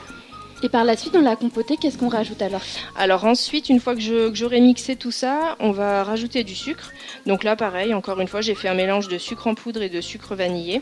Et 0.65 0.71
par 0.71 0.85
la 0.85 0.97
suite, 0.97 1.13
dans 1.13 1.21
la 1.21 1.37
compotée, 1.37 1.77
qu'est-ce 1.77 1.99
qu'on 1.99 2.09
rajoute 2.09 2.41
alors? 2.41 2.63
Alors 2.97 3.27
ensuite, 3.27 3.69
une 3.69 3.81
fois 3.81 3.95
que 3.95 4.01
j'aurai 4.33 4.63
mixé 4.63 4.97
tout 4.97 5.11
ça, 5.11 5.57
on 5.61 5.73
va 5.73 6.03
rajouter 6.03 6.43
du 6.43 6.55
sucre. 6.55 6.91
Donc 7.27 7.45
là, 7.45 7.55
pareil, 7.55 7.93
encore 7.93 8.19
une 8.19 8.29
fois, 8.29 8.41
j'ai 8.41 8.55
fait 8.55 8.69
un 8.69 8.75
mélange 8.75 9.09
de 9.09 9.19
sucre 9.19 9.47
en 9.47 9.55
poudre 9.55 9.83
et 9.83 9.91
de 9.91 10.01
sucre 10.01 10.35
vanillé. 10.35 10.81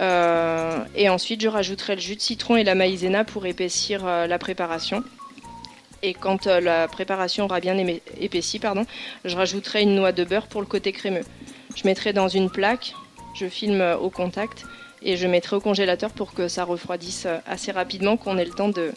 Euh, 0.00 0.78
et 0.96 1.08
ensuite, 1.08 1.40
je 1.40 1.46
rajouterai 1.46 1.94
le 1.94 2.00
jus 2.00 2.16
de 2.16 2.20
citron 2.20 2.56
et 2.56 2.64
la 2.64 2.74
maïzena 2.74 3.22
pour 3.22 3.46
épaissir 3.46 4.04
euh, 4.04 4.26
la 4.26 4.40
préparation. 4.40 5.04
Et 6.02 6.12
quand 6.12 6.48
euh, 6.48 6.58
la 6.60 6.88
préparation 6.88 7.44
aura 7.44 7.60
bien 7.60 7.76
épaissi, 8.20 8.58
pardon, 8.58 8.86
je 9.24 9.36
rajouterai 9.36 9.82
une 9.82 9.94
noix 9.94 10.10
de 10.10 10.24
beurre 10.24 10.48
pour 10.48 10.62
le 10.62 10.66
côté 10.66 10.90
crémeux. 10.90 11.24
Je 11.76 11.84
mettrai 11.84 12.12
dans 12.12 12.26
une 12.26 12.50
plaque, 12.50 12.92
je 13.34 13.46
filme 13.46 13.84
au 14.00 14.10
contact 14.10 14.64
et 15.02 15.16
je 15.16 15.26
mettrai 15.26 15.56
au 15.56 15.60
congélateur 15.60 16.10
pour 16.10 16.32
que 16.32 16.48
ça 16.48 16.64
refroidisse 16.64 17.26
assez 17.46 17.72
rapidement, 17.72 18.16
qu'on 18.16 18.38
ait 18.38 18.44
le 18.44 18.50
temps 18.50 18.68
de, 18.68 18.92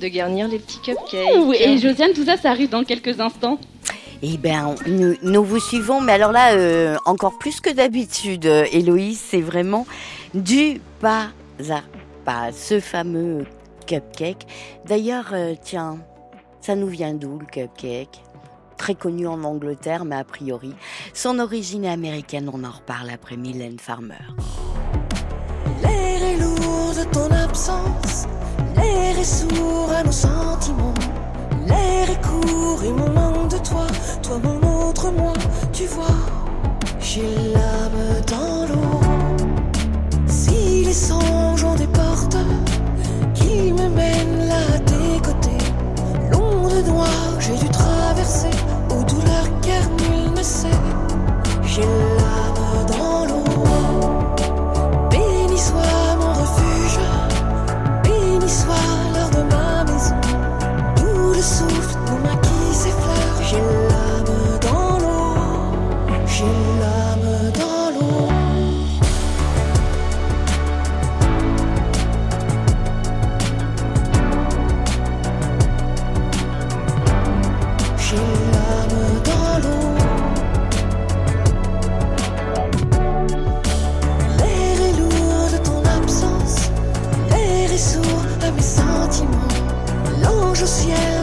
de 0.00 0.08
garnir 0.08 0.48
les 0.48 0.58
petits 0.58 0.80
cupcakes. 0.80 1.60
et 1.60 1.78
Josiane, 1.78 2.12
tout 2.12 2.24
ça, 2.24 2.36
ça 2.36 2.50
arrive 2.50 2.70
dans 2.70 2.84
quelques 2.84 3.20
instants. 3.20 3.58
Eh 4.22 4.38
bien, 4.38 4.74
nous, 4.86 5.16
nous, 5.22 5.44
vous 5.44 5.60
suivons, 5.60 6.00
mais 6.00 6.12
alors 6.12 6.32
là, 6.32 6.54
euh, 6.54 6.96
encore 7.04 7.38
plus 7.38 7.60
que 7.60 7.70
d'habitude, 7.70 8.46
euh, 8.46 8.64
Héloïse, 8.72 9.20
c'est 9.20 9.42
vraiment 9.42 9.86
du 10.32 10.80
pas 11.00 11.28
à 11.68 11.82
pas, 12.24 12.52
ce 12.52 12.80
fameux 12.80 13.44
cupcake. 13.86 14.46
D'ailleurs, 14.86 15.30
euh, 15.32 15.54
tiens, 15.62 15.98
ça 16.62 16.74
nous 16.74 16.86
vient 16.86 17.12
d'où 17.12 17.38
le 17.38 17.44
cupcake? 17.44 18.22
Très 18.78 18.94
connu 18.94 19.26
en 19.26 19.44
Angleterre, 19.44 20.06
mais 20.06 20.16
a 20.16 20.24
priori, 20.24 20.72
son 21.12 21.38
origine 21.38 21.84
est 21.84 21.90
américaine, 21.90 22.50
on 22.52 22.64
en 22.64 22.70
reparle 22.70 23.10
après 23.10 23.36
Mylène 23.36 23.78
Farmer. 23.78 24.14
Ton 27.12 27.30
absence, 27.30 28.26
l'air 28.74 29.16
est 29.16 29.24
sourd 29.24 29.88
à 29.96 30.02
nos 30.02 30.10
sentiments. 30.10 30.94
L'air 31.66 32.10
est 32.10 32.20
court 32.20 32.82
et 32.82 32.90
mon 32.90 33.08
manque 33.10 33.48
de 33.50 33.58
toi, 33.58 33.86
toi 34.20 34.40
mon 34.42 34.88
autre 34.88 35.12
moi, 35.12 35.32
tu 35.72 35.84
vois, 35.86 36.18
j'ai 36.98 37.28
l'âme 37.52 38.22
dans 38.26 38.66
l'eau. 38.66 39.00
Si 40.26 40.84
les 40.84 40.92
songes 40.92 41.62
ont 41.62 41.76
des 41.76 41.86
portes 41.86 42.36
qui 43.34 43.72
me 43.72 43.88
mènent 43.88 44.48
là 44.48 44.62
à 44.74 44.78
tes 44.80 45.20
côtés, 45.22 45.64
long 46.32 46.68
de 46.68 46.82
noir, 46.88 47.08
j'ai 47.38 47.56
dû 47.56 47.68
traverser 47.68 48.50
aux 48.90 49.04
douleurs 49.04 49.48
car 49.62 49.82
nul 50.00 50.32
ne 50.36 50.42
sait. 50.42 50.80
J'ai 51.62 51.82
l'âme 51.82 52.86
dans 52.88 53.24
l'eau. 53.26 54.13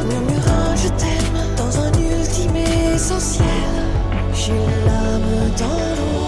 Murmure 0.06 0.48
un 0.48 0.76
je 0.76 0.88
t'aime 0.90 1.56
dans 1.58 1.80
un 1.80 1.92
ultime 1.94 2.56
essentiel. 2.56 3.46
J'ai 4.34 4.54
l'âme 4.86 5.52
dans 5.58 5.96
l'eau. 5.96 6.21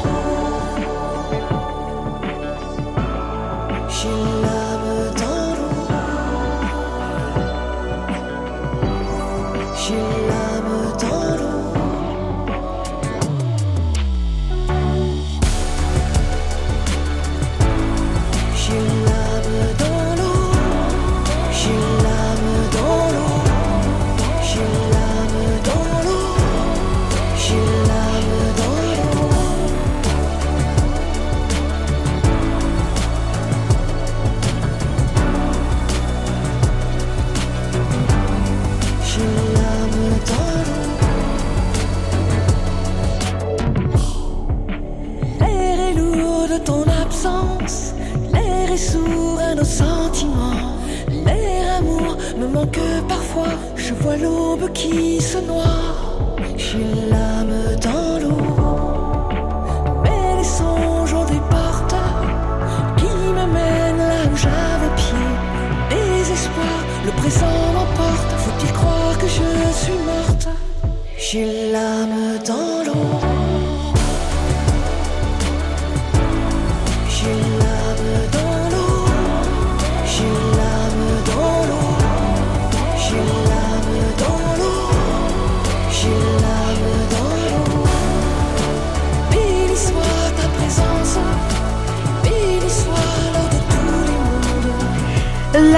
Qui 54.73 55.21
se 55.21 55.37
noie. 55.39 56.02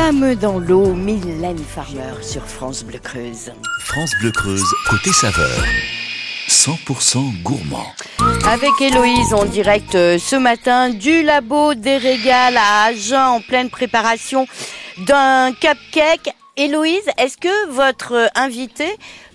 L'âme 0.05 0.35
dans 0.35 0.59
l'eau, 0.59 0.93
Mylène 0.93 1.57
Farmer 1.57 2.21
sur 2.21 2.43
France 2.43 2.83
Bleu 2.83 2.99
Creuse. 2.99 3.51
France 3.79 4.11
Bleu 4.21 4.29
Creuse, 4.29 4.71
côté 4.87 5.11
saveur. 5.11 5.63
100% 6.47 7.41
gourmand. 7.41 7.87
Avec 8.47 8.69
Héloïse 8.79 9.33
en 9.33 9.45
direct 9.45 9.95
euh, 9.95 10.19
ce 10.19 10.35
matin 10.35 10.91
du 10.91 11.23
labo 11.23 11.73
des 11.73 11.97
régals 11.97 12.55
à 12.55 12.83
Agen 12.83 13.17
en 13.17 13.41
pleine 13.41 13.71
préparation 13.71 14.45
d'un 15.07 15.51
cupcake. 15.53 16.35
Héloïse, 16.55 17.09
est-ce 17.17 17.37
que 17.37 17.69
votre 17.71 18.13
euh, 18.13 18.27
invité 18.35 18.85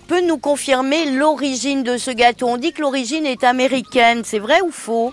peut 0.07 0.25
nous 0.25 0.37
confirmer 0.37 1.11
l'origine 1.11 1.83
de 1.83 1.97
ce 1.97 2.11
gâteau? 2.11 2.47
On 2.47 2.55
dit 2.55 2.71
que 2.71 2.79
l'origine 2.79 3.25
est 3.25 3.43
américaine, 3.43 4.21
c'est 4.23 4.39
vrai 4.39 4.61
ou 4.61 4.71
faux? 4.71 5.11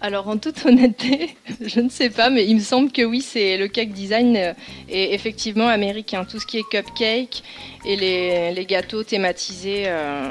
Alors 0.00 0.28
en 0.28 0.36
toute 0.36 0.64
honnêteté, 0.66 1.36
je 1.60 1.80
ne 1.80 1.88
sais 1.88 2.10
pas, 2.10 2.28
mais 2.28 2.44
il 2.44 2.56
me 2.56 2.60
semble 2.60 2.92
que 2.92 3.02
oui, 3.02 3.22
c'est 3.22 3.56
le 3.56 3.66
cake 3.68 3.92
design 3.92 4.36
euh, 4.36 4.52
est 4.88 5.14
effectivement 5.14 5.68
américain. 5.68 6.24
Tout 6.24 6.38
ce 6.38 6.46
qui 6.46 6.58
est 6.58 6.68
cupcake 6.70 7.42
et 7.86 7.96
les, 7.96 8.52
les 8.52 8.66
gâteaux 8.66 9.02
thématisés, 9.04 9.84
euh, 9.86 10.30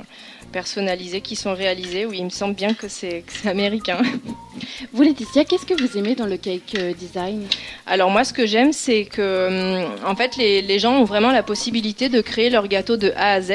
personnalisés 0.56 1.20
qui 1.20 1.36
sont 1.36 1.54
réalisés, 1.54 2.06
oui, 2.06 2.20
il 2.20 2.24
me 2.24 2.30
semble 2.30 2.56
bien 2.56 2.74
que 2.74 2.88
c'est 2.88 3.26
américain. 3.46 3.98
Vous, 4.94 5.04
Laetitia, 5.04 5.44
qu'est-ce 5.44 5.65
que 5.65 5.74
vous 5.74 5.98
aimez 5.98 6.15
dans 6.15 6.28
le 6.28 6.38
cake 6.38 6.76
euh, 6.80 6.94
design? 6.94 7.46
Alors 7.86 8.10
moi, 8.10 8.24
ce 8.24 8.32
que 8.32 8.46
j'aime, 8.46 8.72
c'est 8.72 9.04
que 9.04 9.84
hum, 9.84 9.91
en 10.06 10.15
fait, 10.15 10.38
les, 10.38 10.62
les 10.62 10.80
gens 10.80 10.94
ont 10.94 11.04
vraiment 11.04 11.34
la 11.34 11.44
possibilité 11.44 12.08
de 12.08 12.22
créer 12.22 12.50
leur 12.50 12.70
gâteau 12.70 12.96
de 12.96 13.12
A 13.18 13.34
à 13.34 13.41
Z, 13.41 13.52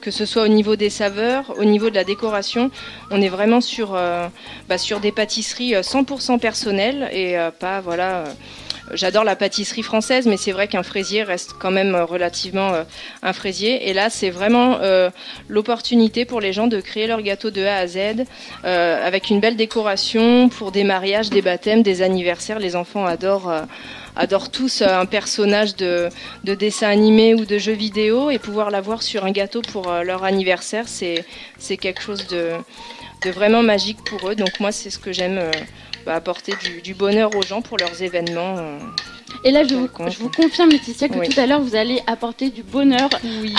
que 0.00 0.12
ce 0.12 0.24
soit 0.24 0.44
au 0.44 0.48
niveau 0.48 0.76
des 0.76 0.88
saveurs, 0.88 1.52
au 1.58 1.64
niveau 1.64 1.90
de 1.90 1.96
la 1.96 2.04
décoration. 2.04 2.70
On 3.10 3.20
est 3.20 3.28
vraiment 3.28 3.60
sur 3.60 3.96
euh, 3.96 4.28
bah, 4.68 4.78
sur 4.78 5.00
des 5.00 5.10
pâtisseries 5.10 5.74
euh, 5.74 5.82
100% 5.82 6.38
personnelles 6.38 7.08
et 7.12 7.36
euh, 7.36 7.50
pas 7.50 7.80
voilà. 7.80 8.22
J'adore 8.92 9.24
la 9.24 9.34
pâtisserie 9.34 9.82
française, 9.82 10.26
mais 10.26 10.36
c'est 10.36 10.52
vrai 10.52 10.68
qu'un 10.68 10.84
fraisier 10.84 11.24
reste 11.24 11.54
quand 11.58 11.72
même 11.72 11.94
euh, 11.94 12.04
relativement 12.04 12.72
euh, 12.72 12.84
un 13.22 13.32
fraisier. 13.32 13.88
Et 13.88 13.92
là, 13.92 14.10
c'est 14.10 14.30
vraiment 14.30 14.78
euh, 14.80 15.10
l'opportunité 15.48 16.24
pour 16.24 16.40
les 16.40 16.52
gens 16.52 16.68
de 16.68 16.80
créer 16.80 17.08
leur 17.08 17.20
gâteau 17.22 17.50
de 17.50 17.64
A 17.64 17.78
à 17.78 17.86
Z 17.86 18.24
avec 18.64 19.30
une 19.30 19.40
belle 19.40 19.56
décoration 19.56 20.48
pour 20.48 20.72
des 20.72 20.84
mariages, 20.84 21.30
des 21.30 21.42
baptêmes, 21.42 21.82
des 21.82 22.02
anniversaires. 22.02 22.58
Les 22.58 22.76
enfants 22.76 23.06
adorent. 23.06 23.52
adorent 24.16 24.50
tous 24.50 24.82
un 24.82 25.06
personnage 25.06 25.76
de, 25.76 26.08
de 26.44 26.54
dessin 26.54 26.88
animé 26.88 27.34
ou 27.34 27.44
de 27.44 27.58
jeu 27.58 27.72
vidéo 27.72 28.30
et 28.30 28.38
pouvoir 28.38 28.70
l'avoir 28.70 29.02
sur 29.02 29.24
un 29.24 29.30
gâteau 29.30 29.62
pour 29.62 29.92
leur 29.92 30.24
anniversaire, 30.24 30.86
c'est 30.88 31.76
quelque 31.76 32.00
chose 32.00 32.26
de, 32.28 32.52
vraiment 33.30 33.62
magique 33.62 33.98
pour 34.04 34.30
eux. 34.30 34.34
Donc 34.34 34.60
moi, 34.60 34.72
c'est 34.72 34.90
ce 34.90 34.98
que 34.98 35.12
j'aime 35.12 35.40
bah, 36.06 36.14
apporter 36.14 36.54
du, 36.62 36.80
du 36.80 36.94
bonheur 36.94 37.34
aux 37.36 37.42
gens 37.42 37.60
pour 37.62 37.76
leurs 37.78 38.00
événements. 38.02 38.56
euh. 38.58 38.78
Et 39.44 39.50
là, 39.50 39.64
je 39.64 39.74
vous, 39.74 39.82
D'accord. 39.82 40.08
je 40.08 40.18
vous 40.18 40.30
confirme, 40.30 40.70
Laetitia, 40.70 41.08
que 41.08 41.18
Oui. 41.18 41.28
tout 41.28 41.38
à 41.38 41.46
l'heure, 41.46 41.60
vous 41.60 41.76
allez 41.76 42.00
apporter 42.06 42.48
du 42.50 42.62
bonheur 42.62 43.08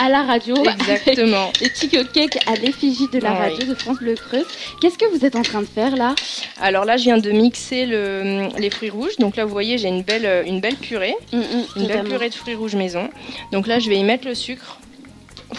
à 0.01 0.09
la 0.09 0.23
radio. 0.23 0.55
Exactement. 0.65 1.51
Les 1.61 1.69
petits 1.69 1.87
cupcakes 1.87 2.39
à 2.47 2.55
l'effigie 2.55 3.07
de 3.13 3.19
la 3.19 3.31
Oui. 3.33 3.37
radio 3.37 3.67
de 3.67 3.75
France 3.75 3.97
Bleu 3.99 4.15
Creuse. 4.15 4.45
Qu'est-ce 4.81 4.97
que 4.97 5.05
vous 5.15 5.23
êtes 5.23 5.35
en 5.35 5.43
train 5.43 5.61
de 5.61 5.67
faire 5.67 5.95
là? 5.95 6.15
Alors 6.59 6.83
là, 6.83 6.97
je 6.97 7.03
viens 7.03 7.19
de 7.19 7.31
mixer 7.31 7.85
le- 7.85 8.47
les 8.57 8.69
fruits 8.69 8.89
rouges. 8.89 9.17
Donc 9.19 9.35
là, 9.35 9.45
vous 9.45 9.51
voyez, 9.51 9.77
j'ai 9.77 9.87
une 9.89 10.01
belle, 10.01 10.43
une 10.47 10.59
belle 10.61 10.75
purée, 10.77 11.15
Mm, 11.31 11.37
mm, 11.37 11.43
une 11.75 11.87
belle 11.87 12.03
purée 12.03 12.29
de 12.29 12.35
fruits 12.35 12.55
rouges 12.55 12.75
maison. 12.75 13.09
Donc 13.51 13.67
là, 13.67 13.79
je 13.79 13.89
vais 13.89 13.97
y 13.97 14.03
mettre 14.03 14.25
le 14.27 14.35
sucre 14.35 14.79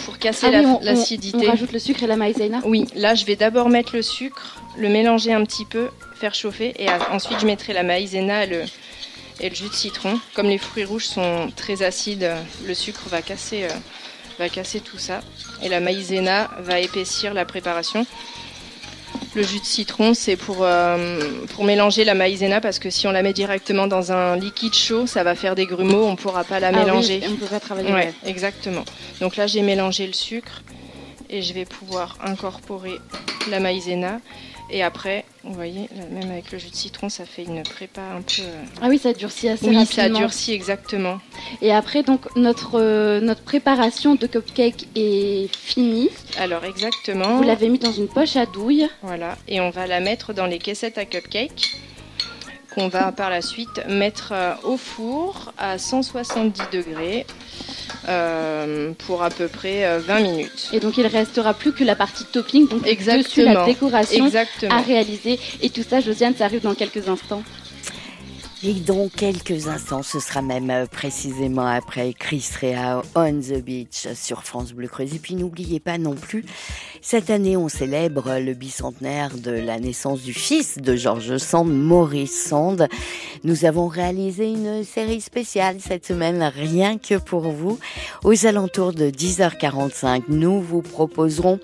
pour 0.05 0.17
casser 0.19 0.47
Ah 0.49 0.51
la- 0.51 0.59
oui, 0.61 0.65
on- 0.65 0.79
l'acidité. 0.83 1.47
On, 1.47 1.49
rajoute 1.49 1.71
le 1.71 1.79
sucre 1.79 2.03
et 2.03 2.07
la 2.07 2.17
maïzena? 2.17 2.59
Oui, 2.65 2.85
là, 2.95 3.15
je 3.15 3.25
vais 3.25 3.35
d'abord 3.35 3.69
mettre 3.69 3.95
le 3.95 4.01
sucre, 4.01 4.57
le 4.77 4.89
mélanger 4.89 5.33
un 5.33 5.43
petit 5.45 5.65
peu, 5.65 5.87
faire 6.19 6.35
chauffer, 6.35 6.73
et 6.77 6.87
ensuite 7.11 7.39
je 7.39 7.45
mettrai 7.45 7.73
la 7.73 7.83
maïzena 7.83 8.43
et 8.43 8.47
le, 8.47 8.63
et 9.39 9.49
le 9.49 9.55
jus 9.55 9.69
de 9.69 9.73
citron. 9.73 10.19
Comme 10.33 10.47
les 10.47 10.57
fruits 10.57 10.83
rouges 10.85 11.05
sont 11.05 11.51
très 11.55 11.81
acides, 11.81 12.23
euh, 12.23 12.41
le 12.65 12.73
sucre 12.73 13.01
va 13.07 13.21
casser, 13.21 13.63
euh, 13.63 13.69
va 14.37 14.49
casser 14.49 14.81
tout 14.81 14.97
ça, 14.97 15.21
et 15.63 15.69
la 15.69 15.79
maïzena 15.79 16.49
va 16.59 16.79
épaissir 16.79 17.33
la 17.33 17.45
préparation. 17.45 18.05
Le 19.35 19.43
jus 19.43 19.59
de 19.59 19.65
citron, 19.65 20.13
c'est 20.13 20.35
pour, 20.35 20.57
euh, 20.61 21.19
pour 21.55 21.63
mélanger 21.63 22.03
la 22.03 22.13
maïzena 22.15 22.61
parce 22.61 22.79
que 22.79 22.89
si 22.89 23.07
on 23.07 23.11
la 23.11 23.21
met 23.23 23.33
directement 23.33 23.87
dans 23.87 24.11
un 24.11 24.35
liquide 24.35 24.73
chaud, 24.73 25.07
ça 25.07 25.23
va 25.23 25.35
faire 25.35 25.55
des 25.55 25.65
grumeaux, 25.65 26.03
on 26.05 26.11
ne 26.11 26.15
pourra 26.15 26.43
pas 26.43 26.59
la 26.59 26.67
Ah 26.69 26.71
oui, 26.73 26.79
mélanger. 26.79 27.21
on 27.25 27.31
ne 27.31 27.35
peut 27.35 27.45
pas 27.45 27.59
travailler. 27.59 27.91
Ouais. 27.91 28.13
exactement. 28.25 28.83
Donc 29.19 29.35
là, 29.35 29.45
j'ai 29.47 29.61
mélangé 29.61 30.05
le 30.07 30.13
sucre 30.13 30.61
et 31.29 31.41
je 31.43 31.53
vais 31.53 31.65
pouvoir 31.65 32.17
incorporer 32.23 32.95
la 33.49 33.59
maïzena. 33.59 34.19
Et 34.71 34.83
après, 34.83 35.25
vous 35.43 35.53
voyez, 35.53 35.89
là, 35.97 36.03
même 36.11 36.29
avec 36.31 36.51
le 36.51 36.59
jus 36.59 36.69
de 36.69 36.75
citron, 36.75 37.09
ça 37.09 37.25
fait 37.25 37.43
une 37.43 37.63
prépa 37.63 38.01
un 38.01 38.21
peu. 38.21 38.41
euh, 38.41 38.63
Ah 38.81 38.87
oui, 38.87 38.99
ça 38.99 39.13
durcit 39.13 39.49
assez 39.49 39.67
Oui, 39.67 39.73
ça 39.85 40.01
rapidement. 40.03 40.19
durcit 40.19 40.53
exactement. 40.53 41.19
Et 41.61 41.71
après, 41.73 42.03
donc, 42.03 42.21
notre, 42.35 42.79
euh, 42.79 43.19
notre 43.19 43.41
préparation 43.41 44.13
de 44.15 44.27
cupcake 44.27 44.87
est 44.95 45.49
finie. 45.55 46.09
Alors, 46.37 46.65
exactement. 46.65 47.37
Vous 47.37 47.43
l'avez 47.43 47.69
mis 47.69 47.79
dans 47.79 47.91
une 47.91 48.07
poche 48.07 48.35
à 48.35 48.45
douille. 48.45 48.87
Voilà. 49.01 49.37
Et 49.47 49.59
on 49.59 49.71
va 49.71 49.87
la 49.87 49.99
mettre 50.01 50.33
dans 50.33 50.45
les 50.45 50.59
caissettes 50.59 50.97
à 50.99 51.05
cupcake 51.05 51.71
qu'on 52.79 52.87
va 52.87 53.11
par 53.11 53.29
la 53.29 53.41
suite 53.41 53.81
mettre 53.87 54.31
euh, 54.33 54.53
au 54.63 54.77
four 54.77 55.51
à 55.57 55.77
170 55.77 56.61
degrés 56.71 57.25
euh, 58.07 58.91
pour 59.05 59.21
à 59.23 59.29
peu 59.29 59.47
près 59.47 59.85
euh, 59.85 59.99
20 59.99 60.19
minutes. 60.21 60.69
Et 60.71 60.79
donc, 60.79 60.97
il 60.97 61.05
restera 61.05 61.53
plus 61.53 61.73
que 61.73 61.83
la 61.83 61.95
partie 61.95 62.23
topping, 62.25 62.67
donc 62.67 62.83
dessus 62.83 62.85
la 62.85 62.91
Exactement. 62.91 63.65
décoration 63.65 64.25
Exactement. 64.25 64.73
à 64.75 64.81
réaliser. 64.81 65.39
Et 65.61 65.69
tout 65.69 65.83
ça, 65.87 65.99
Josiane, 65.99 66.35
ça 66.35 66.45
arrive 66.45 66.61
dans 66.61 66.75
quelques 66.75 67.07
instants. 67.09 67.43
Et 68.61 68.73
dans 68.73 69.07
quelques 69.07 69.69
instants, 69.69 70.03
ce 70.03 70.19
sera 70.19 70.41
même 70.41 70.69
euh, 70.69 70.85
précisément 70.85 71.65
après 71.65 72.13
Chris 72.13 72.45
Rea 72.61 73.01
on 73.15 73.39
the 73.39 73.63
beach 73.63 74.07
sur 74.15 74.43
France 74.43 74.73
Bleu 74.73 74.89
Creuse. 74.89 75.15
Et 75.15 75.19
puis 75.19 75.35
n'oubliez 75.35 75.79
pas 75.79 75.97
non 75.97 76.13
plus, 76.13 76.43
cette 77.01 77.29
année 77.29 77.57
on 77.57 77.69
célèbre 77.69 78.39
le 78.39 78.53
bicentenaire 78.53 79.31
de 79.37 79.51
la 79.51 79.79
naissance 79.79 80.21
du 80.21 80.33
fils 80.33 80.77
de 80.77 80.95
Georges 80.95 81.37
Sand, 81.37 81.71
Maurice 81.71 82.47
Sand. 82.47 82.87
Nous 83.43 83.65
avons 83.65 83.87
réalisé 83.87 84.49
une 84.49 84.83
série 84.83 85.21
spéciale 85.21 85.77
cette 85.79 86.05
semaine, 86.05 86.43
rien 86.43 86.97
que 86.97 87.15
pour 87.15 87.49
vous. 87.51 87.79
Aux 88.23 88.45
alentours 88.45 88.93
de 88.93 89.09
10h45, 89.09 90.23
nous 90.29 90.61
vous 90.61 90.81
proposerons 90.81 91.59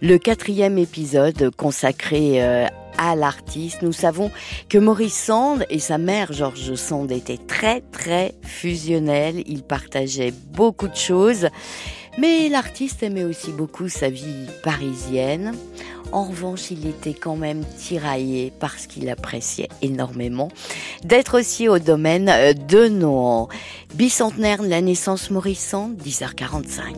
le 0.00 0.18
quatrième 0.18 0.78
épisode 0.78 1.50
consacré 1.56 2.42
euh, 2.42 2.66
à 2.98 3.14
l'artiste. 3.14 3.82
Nous 3.82 3.92
savons 3.92 4.30
que 4.68 4.76
Maurice 4.76 5.14
Sand 5.14 5.64
et 5.70 5.78
sa 5.78 5.96
mère 5.96 6.32
Georges 6.32 6.74
Sand 6.74 7.10
étaient 7.12 7.38
très 7.38 7.80
très 7.80 8.34
fusionnels. 8.42 9.42
Ils 9.46 9.62
partageaient 9.62 10.34
beaucoup 10.52 10.88
de 10.88 10.96
choses. 10.96 11.48
Mais 12.18 12.48
l'artiste 12.48 13.04
aimait 13.04 13.22
aussi 13.22 13.52
beaucoup 13.52 13.88
sa 13.88 14.10
vie 14.10 14.46
parisienne. 14.64 15.54
En 16.10 16.24
revanche, 16.24 16.72
il 16.72 16.86
était 16.88 17.14
quand 17.14 17.36
même 17.36 17.64
tiraillé 17.78 18.52
parce 18.58 18.88
qu'il 18.88 19.08
appréciait 19.08 19.68
énormément 19.82 20.48
d'être 21.04 21.38
aussi 21.38 21.68
au 21.68 21.78
domaine 21.78 22.28
euh, 22.28 22.54
de 22.54 22.88
Nohant. 22.88 23.48
Bicentenaire 23.94 24.64
de 24.64 24.68
la 24.68 24.80
naissance 24.80 25.30
Sand, 25.54 25.96
10h45. 25.96 26.96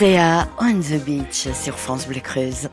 Rea 0.00 0.44
on 0.58 0.80
the 0.80 1.00
beach 1.04 1.46
sur 1.54 1.78
France 1.78 2.08
Bleu 2.08 2.20
Creuse. 2.20 2.68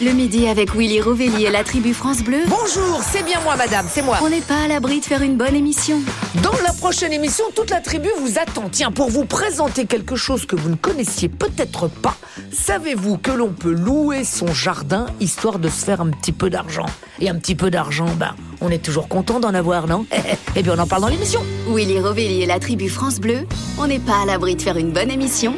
Le 0.00 0.12
midi 0.12 0.46
avec 0.46 0.74
Willy 0.76 1.00
Rovelli 1.00 1.44
et 1.44 1.50
la 1.50 1.64
tribu 1.64 1.92
France 1.92 2.22
Bleu. 2.22 2.42
Bonjour, 2.46 3.00
c'est 3.02 3.24
bien 3.24 3.40
moi, 3.40 3.56
madame, 3.56 3.86
c'est 3.90 4.02
moi. 4.02 4.18
On 4.22 4.28
n'est 4.28 4.42
pas 4.42 4.64
à 4.64 4.68
l'abri 4.68 5.00
de 5.00 5.04
faire 5.04 5.22
une 5.22 5.36
bonne 5.36 5.56
émission. 5.56 6.00
Dans 6.42 6.52
la 6.64 6.72
prochaine 6.72 7.12
émission, 7.12 7.46
toute 7.54 7.70
la 7.70 7.80
tribu 7.80 8.08
vous 8.20 8.38
attend. 8.38 8.68
Tiens, 8.70 8.92
pour 8.92 9.10
vous 9.10 9.24
présenter 9.24 9.86
quelque 9.86 10.14
chose 10.14 10.46
que 10.46 10.54
vous 10.54 10.68
ne 10.68 10.76
connaissiez 10.76 11.28
peut-être 11.28 11.88
pas, 11.88 12.16
savez-vous 12.52 13.18
que 13.18 13.32
l'on 13.32 13.48
peut 13.48 13.72
louer 13.72 14.22
son 14.22 14.52
jardin 14.52 15.06
histoire 15.18 15.58
de 15.58 15.68
se 15.68 15.84
faire 15.84 16.00
un 16.00 16.10
petit 16.10 16.32
peu 16.32 16.48
d'argent? 16.50 16.86
Et 17.18 17.28
un 17.30 17.36
petit 17.36 17.54
peu 17.54 17.70
d'argent, 17.70 18.08
ben, 18.18 18.36
on 18.60 18.70
est 18.70 18.82
toujours 18.82 19.08
content 19.08 19.40
d'en 19.40 19.54
avoir, 19.54 19.86
non 19.86 20.06
Eh 20.56 20.62
bien, 20.62 20.74
on 20.76 20.78
en 20.78 20.86
parle 20.86 21.02
dans 21.02 21.08
l'émission. 21.08 21.40
Willy 21.68 22.00
Rovelli 22.00 22.42
et 22.42 22.46
la 22.46 22.58
tribu 22.58 22.88
France 22.88 23.20
Bleu, 23.20 23.46
on 23.78 23.86
n'est 23.86 23.98
pas 23.98 24.22
à 24.22 24.26
l'abri 24.26 24.56
de 24.56 24.62
faire 24.62 24.76
une 24.76 24.92
bonne 24.92 25.10
émission. 25.10 25.54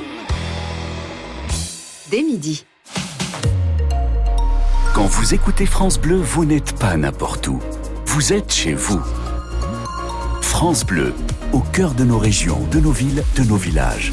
Dès 2.10 2.22
midi. 2.22 2.64
Quand 4.94 5.06
vous 5.06 5.34
écoutez 5.34 5.66
France 5.66 5.98
Bleu, 6.00 6.16
vous 6.16 6.44
n'êtes 6.44 6.72
pas 6.78 6.96
n'importe 6.96 7.46
où. 7.48 7.60
Vous 8.06 8.32
êtes 8.32 8.52
chez 8.52 8.74
vous. 8.74 9.00
France 10.40 10.84
Bleu, 10.84 11.14
au 11.52 11.60
cœur 11.60 11.94
de 11.94 12.04
nos 12.04 12.18
régions, 12.18 12.60
de 12.72 12.80
nos 12.80 12.90
villes, 12.90 13.22
de 13.36 13.44
nos 13.44 13.56
villages. 13.56 14.12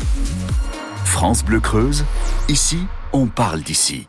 France 1.06 1.44
Bleu 1.44 1.60
Creuse, 1.60 2.06
ici, 2.50 2.80
on 3.14 3.26
parle 3.26 3.62
d'ici. 3.62 4.08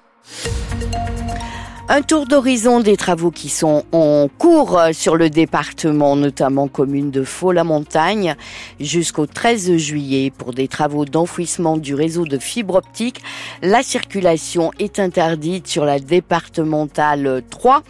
Un 1.88 2.02
tour 2.02 2.26
d'horizon 2.26 2.80
des 2.80 2.96
travaux 2.96 3.30
qui 3.30 3.48
sont 3.48 3.84
en 3.92 4.26
cours 4.38 4.80
sur 4.92 5.14
le 5.14 5.30
département, 5.30 6.16
notamment 6.16 6.66
commune 6.66 7.12
de 7.12 7.22
Faux-la-Montagne, 7.22 8.34
jusqu'au 8.80 9.26
13 9.26 9.76
juillet 9.76 10.32
pour 10.36 10.52
des 10.52 10.66
travaux 10.66 11.04
d'enfouissement 11.04 11.76
du 11.76 11.94
réseau 11.94 12.24
de 12.24 12.38
fibre 12.38 12.74
optique. 12.74 13.22
La 13.62 13.84
circulation 13.84 14.72
est 14.80 14.98
interdite 14.98 15.68
sur 15.68 15.84
la 15.84 16.00
départementale 16.00 17.44
3 17.50 17.84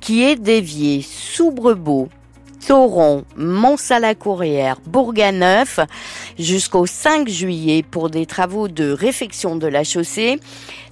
qui 0.00 0.22
est 0.22 0.36
déviée 0.36 1.02
sous 1.02 1.50
Brebot, 1.50 2.08
Sauron, 2.60 3.24
Mont-Salacourière, 3.36 4.76
Bourganeuf 4.86 5.80
jusqu'au 6.38 6.86
5 6.86 7.28
juillet 7.28 7.82
pour 7.82 8.10
des 8.10 8.26
travaux 8.26 8.68
de 8.68 8.92
réfection 8.92 9.56
de 9.56 9.66
la 9.66 9.82
chaussée. 9.82 10.38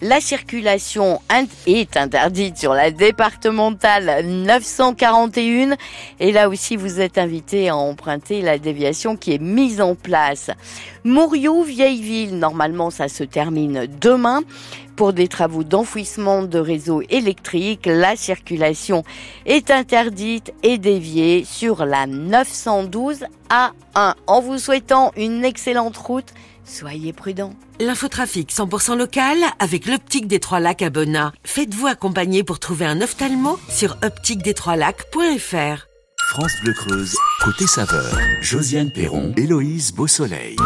La 0.00 0.20
circulation 0.20 1.20
est 1.66 1.96
interdite 1.96 2.56
sur 2.56 2.72
la 2.72 2.90
départementale 2.90 4.24
941 4.24 5.76
et 6.20 6.32
là 6.32 6.48
aussi 6.48 6.76
vous 6.76 7.00
êtes 7.00 7.18
invité 7.18 7.68
à 7.68 7.76
emprunter 7.76 8.42
la 8.42 8.58
déviation 8.58 9.16
qui 9.16 9.34
est 9.34 9.42
mise 9.42 9.80
en 9.80 9.94
place. 9.94 10.50
Mouriou, 11.04 11.62
vieille 11.62 12.00
ville, 12.02 12.38
normalement 12.38 12.90
ça 12.90 13.08
se 13.08 13.24
termine 13.24 13.86
demain. 14.00 14.40
Pour 14.98 15.12
des 15.12 15.28
travaux 15.28 15.62
d'enfouissement 15.62 16.42
de 16.42 16.58
réseaux 16.58 17.02
électriques, 17.08 17.86
la 17.86 18.16
circulation 18.16 19.04
est 19.46 19.70
interdite 19.70 20.52
et 20.64 20.76
déviée 20.76 21.44
sur 21.44 21.84
la 21.84 22.08
912 22.08 23.20
A1. 23.48 24.14
En 24.26 24.40
vous 24.40 24.58
souhaitant 24.58 25.12
une 25.16 25.44
excellente 25.44 25.96
route, 25.96 26.34
soyez 26.64 27.12
prudents. 27.12 27.52
L'infotrafic 27.78 28.52
100% 28.52 28.98
local 28.98 29.38
avec 29.60 29.86
l'optique 29.86 30.26
des 30.26 30.40
Trois 30.40 30.58
Lacs 30.58 30.82
à 30.82 30.90
Bonnat. 30.90 31.32
Faites-vous 31.44 31.86
accompagner 31.86 32.42
pour 32.42 32.58
trouver 32.58 32.86
un 32.86 33.00
ophtalmo 33.00 33.56
sur 33.68 33.98
optiquedestroislacs.fr. 34.02 35.86
France 36.30 36.54
Bleu 36.64 36.72
Creuse, 36.72 37.14
côté 37.44 37.68
saveur. 37.68 38.18
Josiane 38.40 38.90
Perron, 38.90 39.32
Héloïse 39.36 39.92
Beausoleil. 39.94 40.56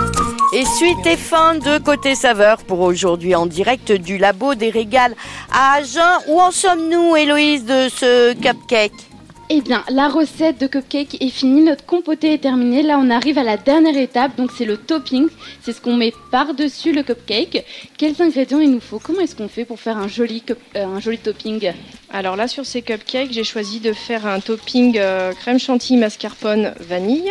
Et 0.54 0.66
suite 0.66 1.06
et 1.06 1.16
fin 1.16 1.54
de 1.54 1.78
Côté 1.78 2.14
Saveur 2.14 2.58
pour 2.58 2.80
aujourd'hui 2.80 3.34
en 3.34 3.46
direct 3.46 3.90
du 3.90 4.18
Labo 4.18 4.54
des 4.54 4.68
Régales 4.68 5.14
à 5.50 5.76
Agen. 5.76 6.18
Où 6.28 6.38
en 6.38 6.50
sommes-nous, 6.50 7.16
Héloïse, 7.16 7.64
de 7.64 7.88
ce 7.88 8.34
cupcake? 8.34 9.11
Eh 9.50 9.60
bien, 9.60 9.84
la 9.90 10.08
recette 10.08 10.58
de 10.60 10.66
cupcake 10.66 11.20
est 11.20 11.28
finie, 11.28 11.62
notre 11.62 11.84
compoté 11.84 12.32
est 12.32 12.38
terminé. 12.38 12.82
Là, 12.82 12.98
on 12.98 13.10
arrive 13.10 13.36
à 13.36 13.42
la 13.42 13.56
dernière 13.58 13.96
étape, 13.98 14.34
donc 14.36 14.50
c'est 14.56 14.64
le 14.64 14.78
topping. 14.78 15.28
C'est 15.60 15.72
ce 15.72 15.80
qu'on 15.80 15.96
met 15.96 16.14
par-dessus 16.30 16.92
le 16.92 17.02
cupcake. 17.02 17.64
Quels 17.98 18.22
ingrédients 18.22 18.60
il 18.60 18.70
nous 18.70 18.80
faut? 18.80 18.98
Comment 18.98 19.20
est-ce 19.20 19.36
qu'on 19.36 19.48
fait 19.48 19.66
pour 19.66 19.78
faire 19.78 19.98
un 19.98 20.08
joli, 20.08 20.42
euh, 20.76 21.16
topping? 21.22 21.72
Alors 22.10 22.36
là, 22.36 22.48
sur 22.48 22.64
ces 22.64 22.80
cupcakes, 22.80 23.32
j'ai 23.32 23.44
choisi 23.44 23.80
de 23.80 23.92
faire 23.92 24.26
un 24.26 24.40
topping 24.40 24.96
euh, 24.98 25.32
crème 25.32 25.58
chantilly, 25.58 25.98
mascarpone, 25.98 26.72
vanille. 26.80 27.30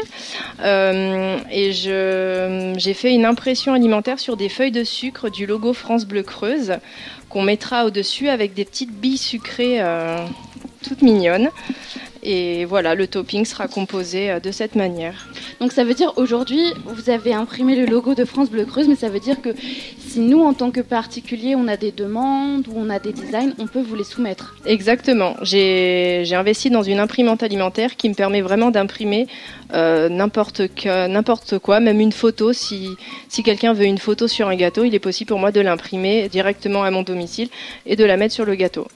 Euh, 0.63 1.37
et 1.51 1.71
j'ai 1.71 2.93
fait 2.93 3.13
une 3.13 3.25
impression 3.25 3.73
alimentaire 3.73 4.19
sur 4.19 4.37
des 4.37 4.49
feuilles 4.49 4.71
de 4.71 4.83
sucre 4.83 5.29
du 5.29 5.47
logo 5.47 5.73
France 5.73 6.05
Bleu 6.05 6.23
Creuse 6.23 6.73
qu'on 7.29 7.41
mettra 7.41 7.85
au-dessus 7.85 8.27
avec 8.27 8.53
des 8.53 8.65
petites 8.65 8.91
billes 8.91 9.17
sucrées 9.17 9.81
toutes 10.83 11.01
mignonnes. 11.01 11.49
Et 12.23 12.65
voilà, 12.65 12.93
le 12.95 13.07
topping 13.07 13.45
sera 13.45 13.67
composé 13.67 14.29
euh, 14.29 14.39
de 14.39 14.51
cette 14.51 14.75
manière. 14.75 15.27
Donc 15.59 15.71
ça 15.71 15.83
veut 15.83 15.93
dire 15.93 16.13
aujourd'hui, 16.17 16.61
vous 16.85 17.09
avez 17.09 17.33
imprimé 17.33 17.75
le 17.75 17.85
logo 17.85 18.13
de 18.13 18.25
France 18.25 18.49
Bleu 18.49 18.65
Creuse, 18.65 18.87
mais 18.87 18.95
ça 18.95 19.09
veut 19.09 19.19
dire 19.19 19.41
que 19.41 19.49
si 20.07 20.19
nous, 20.19 20.41
en 20.41 20.53
tant 20.53 20.71
que 20.71 20.81
particulier, 20.81 21.55
on 21.55 21.67
a 21.67 21.77
des 21.77 21.91
demandes 21.91 22.67
ou 22.67 22.73
on 22.75 22.89
a 22.89 22.99
des 22.99 23.13
designs, 23.13 23.53
on 23.59 23.67
peut 23.67 23.81
vous 23.81 23.95
les 23.95 24.03
soumettre. 24.03 24.55
Exactement. 24.65 25.35
J'ai 25.41 26.25
investi 26.33 26.69
dans 26.69 26.83
une 26.83 26.99
imprimante 26.99 27.43
alimentaire 27.43 27.95
qui 27.95 28.09
me 28.09 28.13
permet 28.13 28.41
vraiment 28.41 28.71
d'imprimer 28.71 29.27
euh, 29.73 30.09
n'importe 30.09 31.59
quoi, 31.59 31.79
même 31.79 31.99
une 31.99 32.11
photo. 32.11 32.53
Si, 32.53 32.89
si 33.29 33.41
quelqu'un 33.41 33.73
veut 33.73 33.85
une 33.85 33.97
photo 33.97 34.27
sur 34.27 34.47
un 34.47 34.55
gâteau, 34.55 34.83
il 34.83 34.93
est 34.93 34.99
possible 34.99 35.29
pour 35.29 35.39
moi 35.39 35.51
de 35.51 35.61
l'imprimer 35.61 36.29
directement 36.29 36.83
à 36.83 36.91
mon 36.91 37.03
domicile 37.03 37.49
et 37.85 37.95
de 37.95 38.03
la 38.03 38.17
mettre 38.17 38.33
sur 38.33 38.45
le 38.45 38.55
gâteau. 38.55 38.87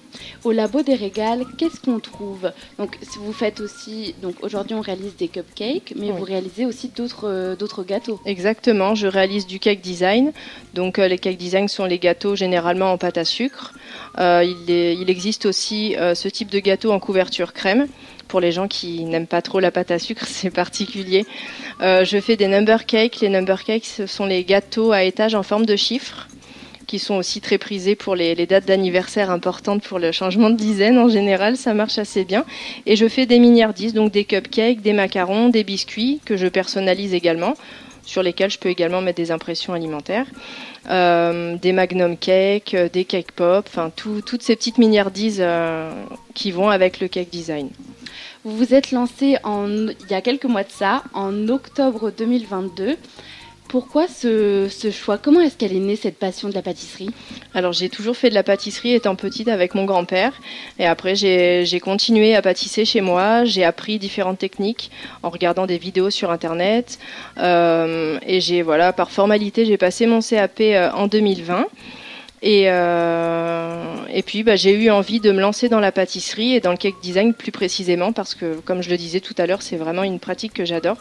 Au 0.43 0.51
labo 0.51 0.81
des 0.81 0.95
régales, 0.95 1.43
qu'est-ce 1.57 1.79
qu'on 1.79 1.99
trouve? 1.99 2.51
Donc, 2.77 2.97
vous 3.19 3.33
faites 3.33 3.59
aussi, 3.59 4.15
donc 4.21 4.35
aujourd'hui 4.41 4.75
on 4.75 4.81
réalise 4.81 5.15
des 5.15 5.27
cupcakes, 5.27 5.93
mais 5.95 6.07
Oui. 6.11 6.17
vous 6.17 6.23
réalisez 6.23 6.65
aussi 6.65 6.89
d'autres 6.89 7.27
euh, 7.27 7.55
d'autres 7.55 7.83
gâteaux. 7.83 8.19
Exactement, 8.25 8.95
je 8.95 9.07
réalise 9.07 9.45
du 9.47 9.59
cake 9.59 9.81
design. 9.81 10.31
Donc 10.73 10.99
euh, 10.99 11.07
les 11.07 11.17
cake 11.17 11.37
design 11.37 11.67
sont 11.67 11.85
les 11.85 11.99
gâteaux 11.99 12.35
généralement 12.35 12.91
en 12.91 12.97
pâte 12.97 13.17
à 13.17 13.25
sucre. 13.25 13.73
Euh, 14.19 14.43
il, 14.43 14.71
est- 14.71 14.95
il 14.95 15.09
existe 15.09 15.45
aussi 15.45 15.95
ce 16.15 16.27
type 16.27 16.49
de 16.49 16.59
gâteau 16.59 16.91
en 16.91 16.99
couverture 16.99 17.53
crème. 17.53 17.87
Pour 18.27 18.39
les 18.39 18.51
gens 18.51 18.67
qui 18.67 19.03
n'aiment 19.05 19.27
pas 19.27 19.41
trop 19.43 19.59
la 19.59 19.69
pâte 19.71 19.91
à 19.91 19.99
sucre, 19.99 20.25
c'est 20.27 20.49
particulier. 20.49 21.25
Je 21.81 22.19
fais 22.21 22.35
des 22.37 22.47
number 22.47 22.85
cakes. 22.85 23.19
Les 23.21 23.29
number 23.29 23.63
cakes, 23.63 23.85
ce 23.85 24.07
sont 24.07 24.25
les 24.25 24.43
gâteaux 24.43 24.91
à 24.91 25.03
étage 25.03 25.35
en 25.35 25.43
forme 25.43 25.65
de 25.65 25.75
chiffres 25.75 26.27
qui 26.85 26.99
sont 26.99 27.15
aussi 27.15 27.41
très 27.41 27.57
prisés 27.57 27.95
pour 27.95 28.15
les, 28.15 28.35
dates 28.45 28.65
d'anniversaire 28.65 29.31
importantes 29.31 29.83
pour 29.83 29.99
le 29.99 30.11
changement 30.11 30.49
de 30.49 30.55
dizaine. 30.55 30.97
En 30.97 31.09
général, 31.09 31.57
ça 31.57 31.73
marche 31.73 31.97
assez 31.97 32.23
bien. 32.23 32.45
Et 32.85 32.95
je 32.95 33.07
fais 33.07 33.25
des 33.25 33.39
miniardises, 33.39 33.93
donc 33.93 34.11
des 34.11 34.25
cupcakes, 34.25 34.81
des 34.81 34.93
macarons, 34.93 35.49
des 35.49 35.63
biscuits 35.63 36.19
que 36.25 36.37
je 36.37 36.47
personnalise 36.47 37.13
également 37.13 37.53
sur 38.05 38.21
lesquels 38.21 38.51
je 38.51 38.59
peux 38.59 38.69
également 38.69 39.01
mettre 39.01 39.17
des 39.17 39.31
impressions 39.31 39.73
alimentaires, 39.73 40.27
Euh, 40.87 41.55
des 41.57 41.73
magnum 41.73 42.15
cakes, 42.15 42.75
euh, 42.75 42.87
des 42.93 43.05
cake 43.05 43.31
pop, 43.31 43.65
enfin 43.67 43.89
tout- 43.95 44.21
toutes 44.23 44.43
ces 44.43 44.55
petites 44.55 44.77
miniardises 44.77 45.39
euh, 45.41 45.89
qui 46.35 46.51
vont 46.51 46.69
avec 46.69 46.99
le 46.99 47.07
cake 47.07 47.31
design. 47.31 47.69
Vous 48.43 48.55
vous 48.55 48.75
êtes 48.75 48.91
lancé 48.91 49.37
il 49.43 49.95
y 50.11 50.13
a 50.13 50.21
quelques 50.21 50.45
mois 50.45 50.61
de 50.63 50.69
ça, 50.69 51.01
en 51.15 51.47
octobre 51.49 52.11
2022. 52.15 52.97
Pourquoi 53.67 54.07
ce, 54.07 54.67
ce 54.69 54.91
choix? 54.91 55.17
Comment 55.17 55.41
est-ce 55.41 55.57
qu'elle 55.57 55.75
est 55.75 55.79
née 55.79 55.95
cette 55.95 56.17
passion 56.17 56.49
de 56.49 56.53
la 56.53 56.61
pâtisserie? 56.61 57.09
Alors 57.53 57.73
j'ai 57.73 57.89
toujours 57.89 58.15
fait 58.15 58.29
de 58.29 58.35
la 58.35 58.43
pâtisserie 58.43 58.93
étant 58.93 59.15
petite 59.15 59.47
avec 59.47 59.73
mon 59.73 59.85
grand-père. 59.85 60.33
Et 60.77 60.85
après 60.85 61.15
j'ai 61.15 61.79
continué 61.81 62.35
à 62.35 62.41
pâtisser 62.41 62.85
chez 62.85 63.01
moi, 63.01 63.43
j'ai 63.43 63.63
appris 63.63 63.97
différentes 63.97 64.37
techniques 64.37 64.91
en 65.23 65.29
regardant 65.29 65.65
des 65.65 65.77
vidéos 65.77 66.09
sur 66.09 66.31
internet. 66.31 66.99
Euh, 67.39 68.19
et 68.25 68.39
j'ai 68.39 68.61
voilà 68.61 68.93
par 68.93 69.11
formalité 69.11 69.65
j'ai 69.65 69.77
passé 69.77 70.05
mon 70.05 70.19
CAP 70.21 70.61
euh, 70.61 70.91
en 70.91 71.07
2020 71.07 71.65
et, 72.41 72.65
euh, 72.67 73.95
et 74.13 74.21
puis 74.21 74.43
bah, 74.43 74.55
j'ai 74.55 74.73
eu 74.73 74.91
envie 74.91 75.19
de 75.19 75.31
me 75.31 75.41
lancer 75.41 75.67
dans 75.67 75.79
la 75.79 75.91
pâtisserie 75.91 76.53
et 76.53 76.59
dans 76.59 76.71
le 76.71 76.77
cake 76.77 77.01
design 77.01 77.33
plus 77.33 77.51
précisément 77.51 78.13
parce 78.13 78.35
que 78.35 78.59
comme 78.65 78.83
je 78.83 78.89
le 78.91 78.97
disais 78.97 79.19
tout 79.19 79.33
à 79.39 79.47
l'heure 79.47 79.63
c'est 79.63 79.77
vraiment 79.77 80.03
une 80.03 80.19
pratique 80.19 80.53
que 80.53 80.63
j'adore 80.63 80.97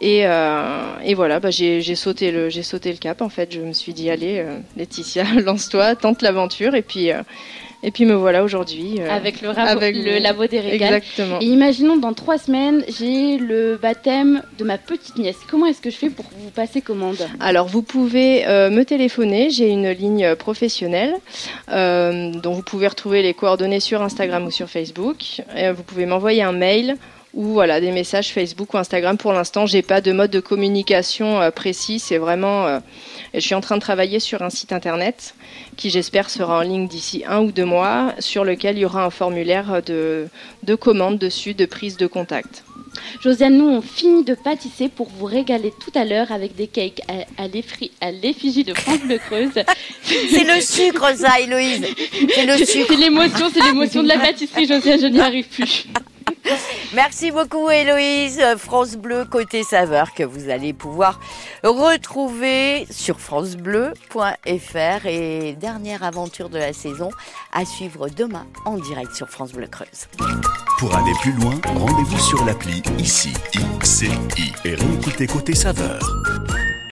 et, 0.00 0.26
euh, 0.26 0.82
et 1.04 1.14
voilà, 1.14 1.40
bah, 1.40 1.50
j'ai 1.50 1.82
sauté, 1.94 2.30
le- 2.30 2.50
j'ai 2.50 2.62
sauté 2.62 2.90
le 2.92 2.98
cap 2.98 3.22
en 3.22 3.28
fait. 3.28 3.52
Je 3.54 3.60
me 3.60 3.72
suis 3.72 3.92
dit, 3.92 4.10
allez, 4.10 4.38
euh, 4.38 4.58
Laetitia, 4.76 5.24
lance-toi, 5.44 5.94
tente 5.96 6.20
l'aventure. 6.22 6.74
Et 6.74 6.82
puis, 6.82 7.10
euh, 7.12 7.22
et 7.86 7.90
puis 7.90 8.06
me 8.06 8.14
voilà 8.14 8.42
aujourd'hui. 8.44 8.96
euh, 9.00 9.10
Avec 9.10 9.42
le, 9.42 9.50
rabo- 9.50 9.68
avec 9.68 9.94
le 9.94 10.16
vous. 10.16 10.22
labo 10.22 10.46
des 10.46 10.60
régales. 10.60 10.94
Exactement. 10.94 11.38
Et 11.40 11.44
imaginons 11.44 11.96
dans 11.98 12.14
trois 12.14 12.38
semaines, 12.38 12.82
j'ai 12.98 13.36
le 13.36 13.76
baptême 13.80 14.42
de 14.58 14.64
ma 14.64 14.78
petite 14.78 15.16
nièce. 15.18 15.36
Comment 15.50 15.66
est-ce 15.66 15.82
que 15.82 15.90
je 15.90 15.96
fais 15.96 16.08
pour 16.10 16.24
vous 16.38 16.48
passer 16.50 16.80
commande? 16.80 17.18
Alors, 17.40 17.66
vous 17.68 17.82
pouvez 17.82 18.46
euh, 18.46 18.70
me 18.70 18.84
téléphoner. 18.84 19.50
J'ai 19.50 19.68
une 19.68 19.90
ligne 19.90 20.34
professionnelle 20.34 21.14
euh, 21.70 22.30
dont 22.32 22.52
vous 22.52 22.62
pouvez 22.62 22.88
retrouver 22.88 23.22
les 23.22 23.34
coordonnées 23.34 23.80
sur 23.80 24.00
Instagram 24.02 24.46
ou 24.46 24.50
sur 24.50 24.68
Facebook. 24.70 25.42
Vous 25.76 25.82
pouvez 25.82 26.06
m'envoyer 26.06 26.42
un 26.42 26.52
mail 26.52 26.96
ou 27.34 27.44
voilà 27.44 27.80
des 27.80 27.90
messages 27.90 28.32
Facebook 28.32 28.74
ou 28.74 28.78
Instagram. 28.78 29.18
Pour 29.18 29.32
l'instant, 29.32 29.66
j'ai 29.66 29.82
pas 29.82 30.00
de 30.00 30.12
mode 30.12 30.30
de 30.30 30.40
communication 30.40 31.40
euh, 31.40 31.50
précis. 31.50 31.98
C'est 31.98 32.18
vraiment 32.18 32.66
euh, 32.66 32.80
je 33.34 33.40
suis 33.40 33.54
en 33.54 33.60
train 33.60 33.76
de 33.76 33.80
travailler 33.80 34.20
sur 34.20 34.42
un 34.42 34.50
site 34.50 34.72
internet 34.72 35.34
qui, 35.76 35.90
j'espère, 35.90 36.30
sera 36.30 36.58
en 36.58 36.62
ligne 36.62 36.86
d'ici 36.86 37.24
un 37.26 37.40
ou 37.40 37.50
deux 37.50 37.64
mois, 37.64 38.14
sur 38.20 38.44
lequel 38.44 38.76
il 38.76 38.82
y 38.82 38.84
aura 38.84 39.04
un 39.04 39.10
formulaire 39.10 39.82
de, 39.84 40.28
de 40.62 40.74
commande 40.74 41.18
dessus, 41.18 41.54
de 41.54 41.66
prise 41.66 41.96
de 41.96 42.06
contact. 42.06 42.64
Josiane, 43.20 43.56
nous 43.56 43.68
on 43.68 43.82
finit 43.82 44.22
de 44.22 44.34
pâtisser 44.34 44.88
pour 44.88 45.08
vous 45.08 45.24
régaler 45.24 45.72
tout 45.80 45.90
à 45.98 46.04
l'heure 46.04 46.30
avec 46.30 46.54
des 46.54 46.68
cakes 46.68 47.02
à, 47.08 47.42
à 47.42 48.12
l'effigie 48.12 48.62
de 48.62 48.72
France 48.72 49.00
Bleu 49.00 49.18
Creuse. 49.18 49.64
C'est 50.04 50.44
le 50.44 50.60
sucre, 50.60 51.12
ça, 51.16 51.40
Héloïse. 51.40 51.84
C'est 52.32 52.46
le 52.46 52.56
sucre. 52.64 52.86
C'est 52.88 52.96
l'émotion, 52.96 53.50
c'est 53.52 53.64
l'émotion 53.64 54.02
de 54.04 54.08
la 54.08 54.18
pâtisserie, 54.18 54.68
Josiane, 54.68 55.00
je 55.00 55.06
n'y 55.06 55.20
arrive 55.20 55.48
plus. 55.48 55.86
Merci 56.94 57.30
beaucoup 57.30 57.70
Héloïse. 57.70 58.40
France 58.58 58.96
Bleu 58.96 59.24
côté 59.24 59.62
saveur 59.64 60.14
que 60.14 60.22
vous 60.22 60.48
allez 60.48 60.72
pouvoir 60.72 61.18
retrouver 61.62 62.86
sur 62.90 63.18
francebleu.fr 63.20 65.06
et 65.06 65.56
dernière 65.58 66.02
aventure 66.02 66.48
de 66.48 66.58
la 66.58 66.72
saison 66.72 67.10
à 67.52 67.64
suivre 67.64 68.08
demain 68.08 68.46
en 68.64 68.78
direct 68.78 69.14
sur 69.14 69.28
France 69.28 69.52
Bleu 69.52 69.66
Creuse. 69.66 70.08
Pour 70.78 70.94
aller 70.94 71.12
plus 71.20 71.32
loin, 71.32 71.54
rendez-vous 71.64 72.20
sur 72.20 72.44
l'appli 72.44 72.82
ICI, 72.98 73.32
ICI 73.82 74.10
et 74.64 74.74
réécoutez 74.74 75.26
Côté 75.26 75.54
Saveur. 75.54 76.00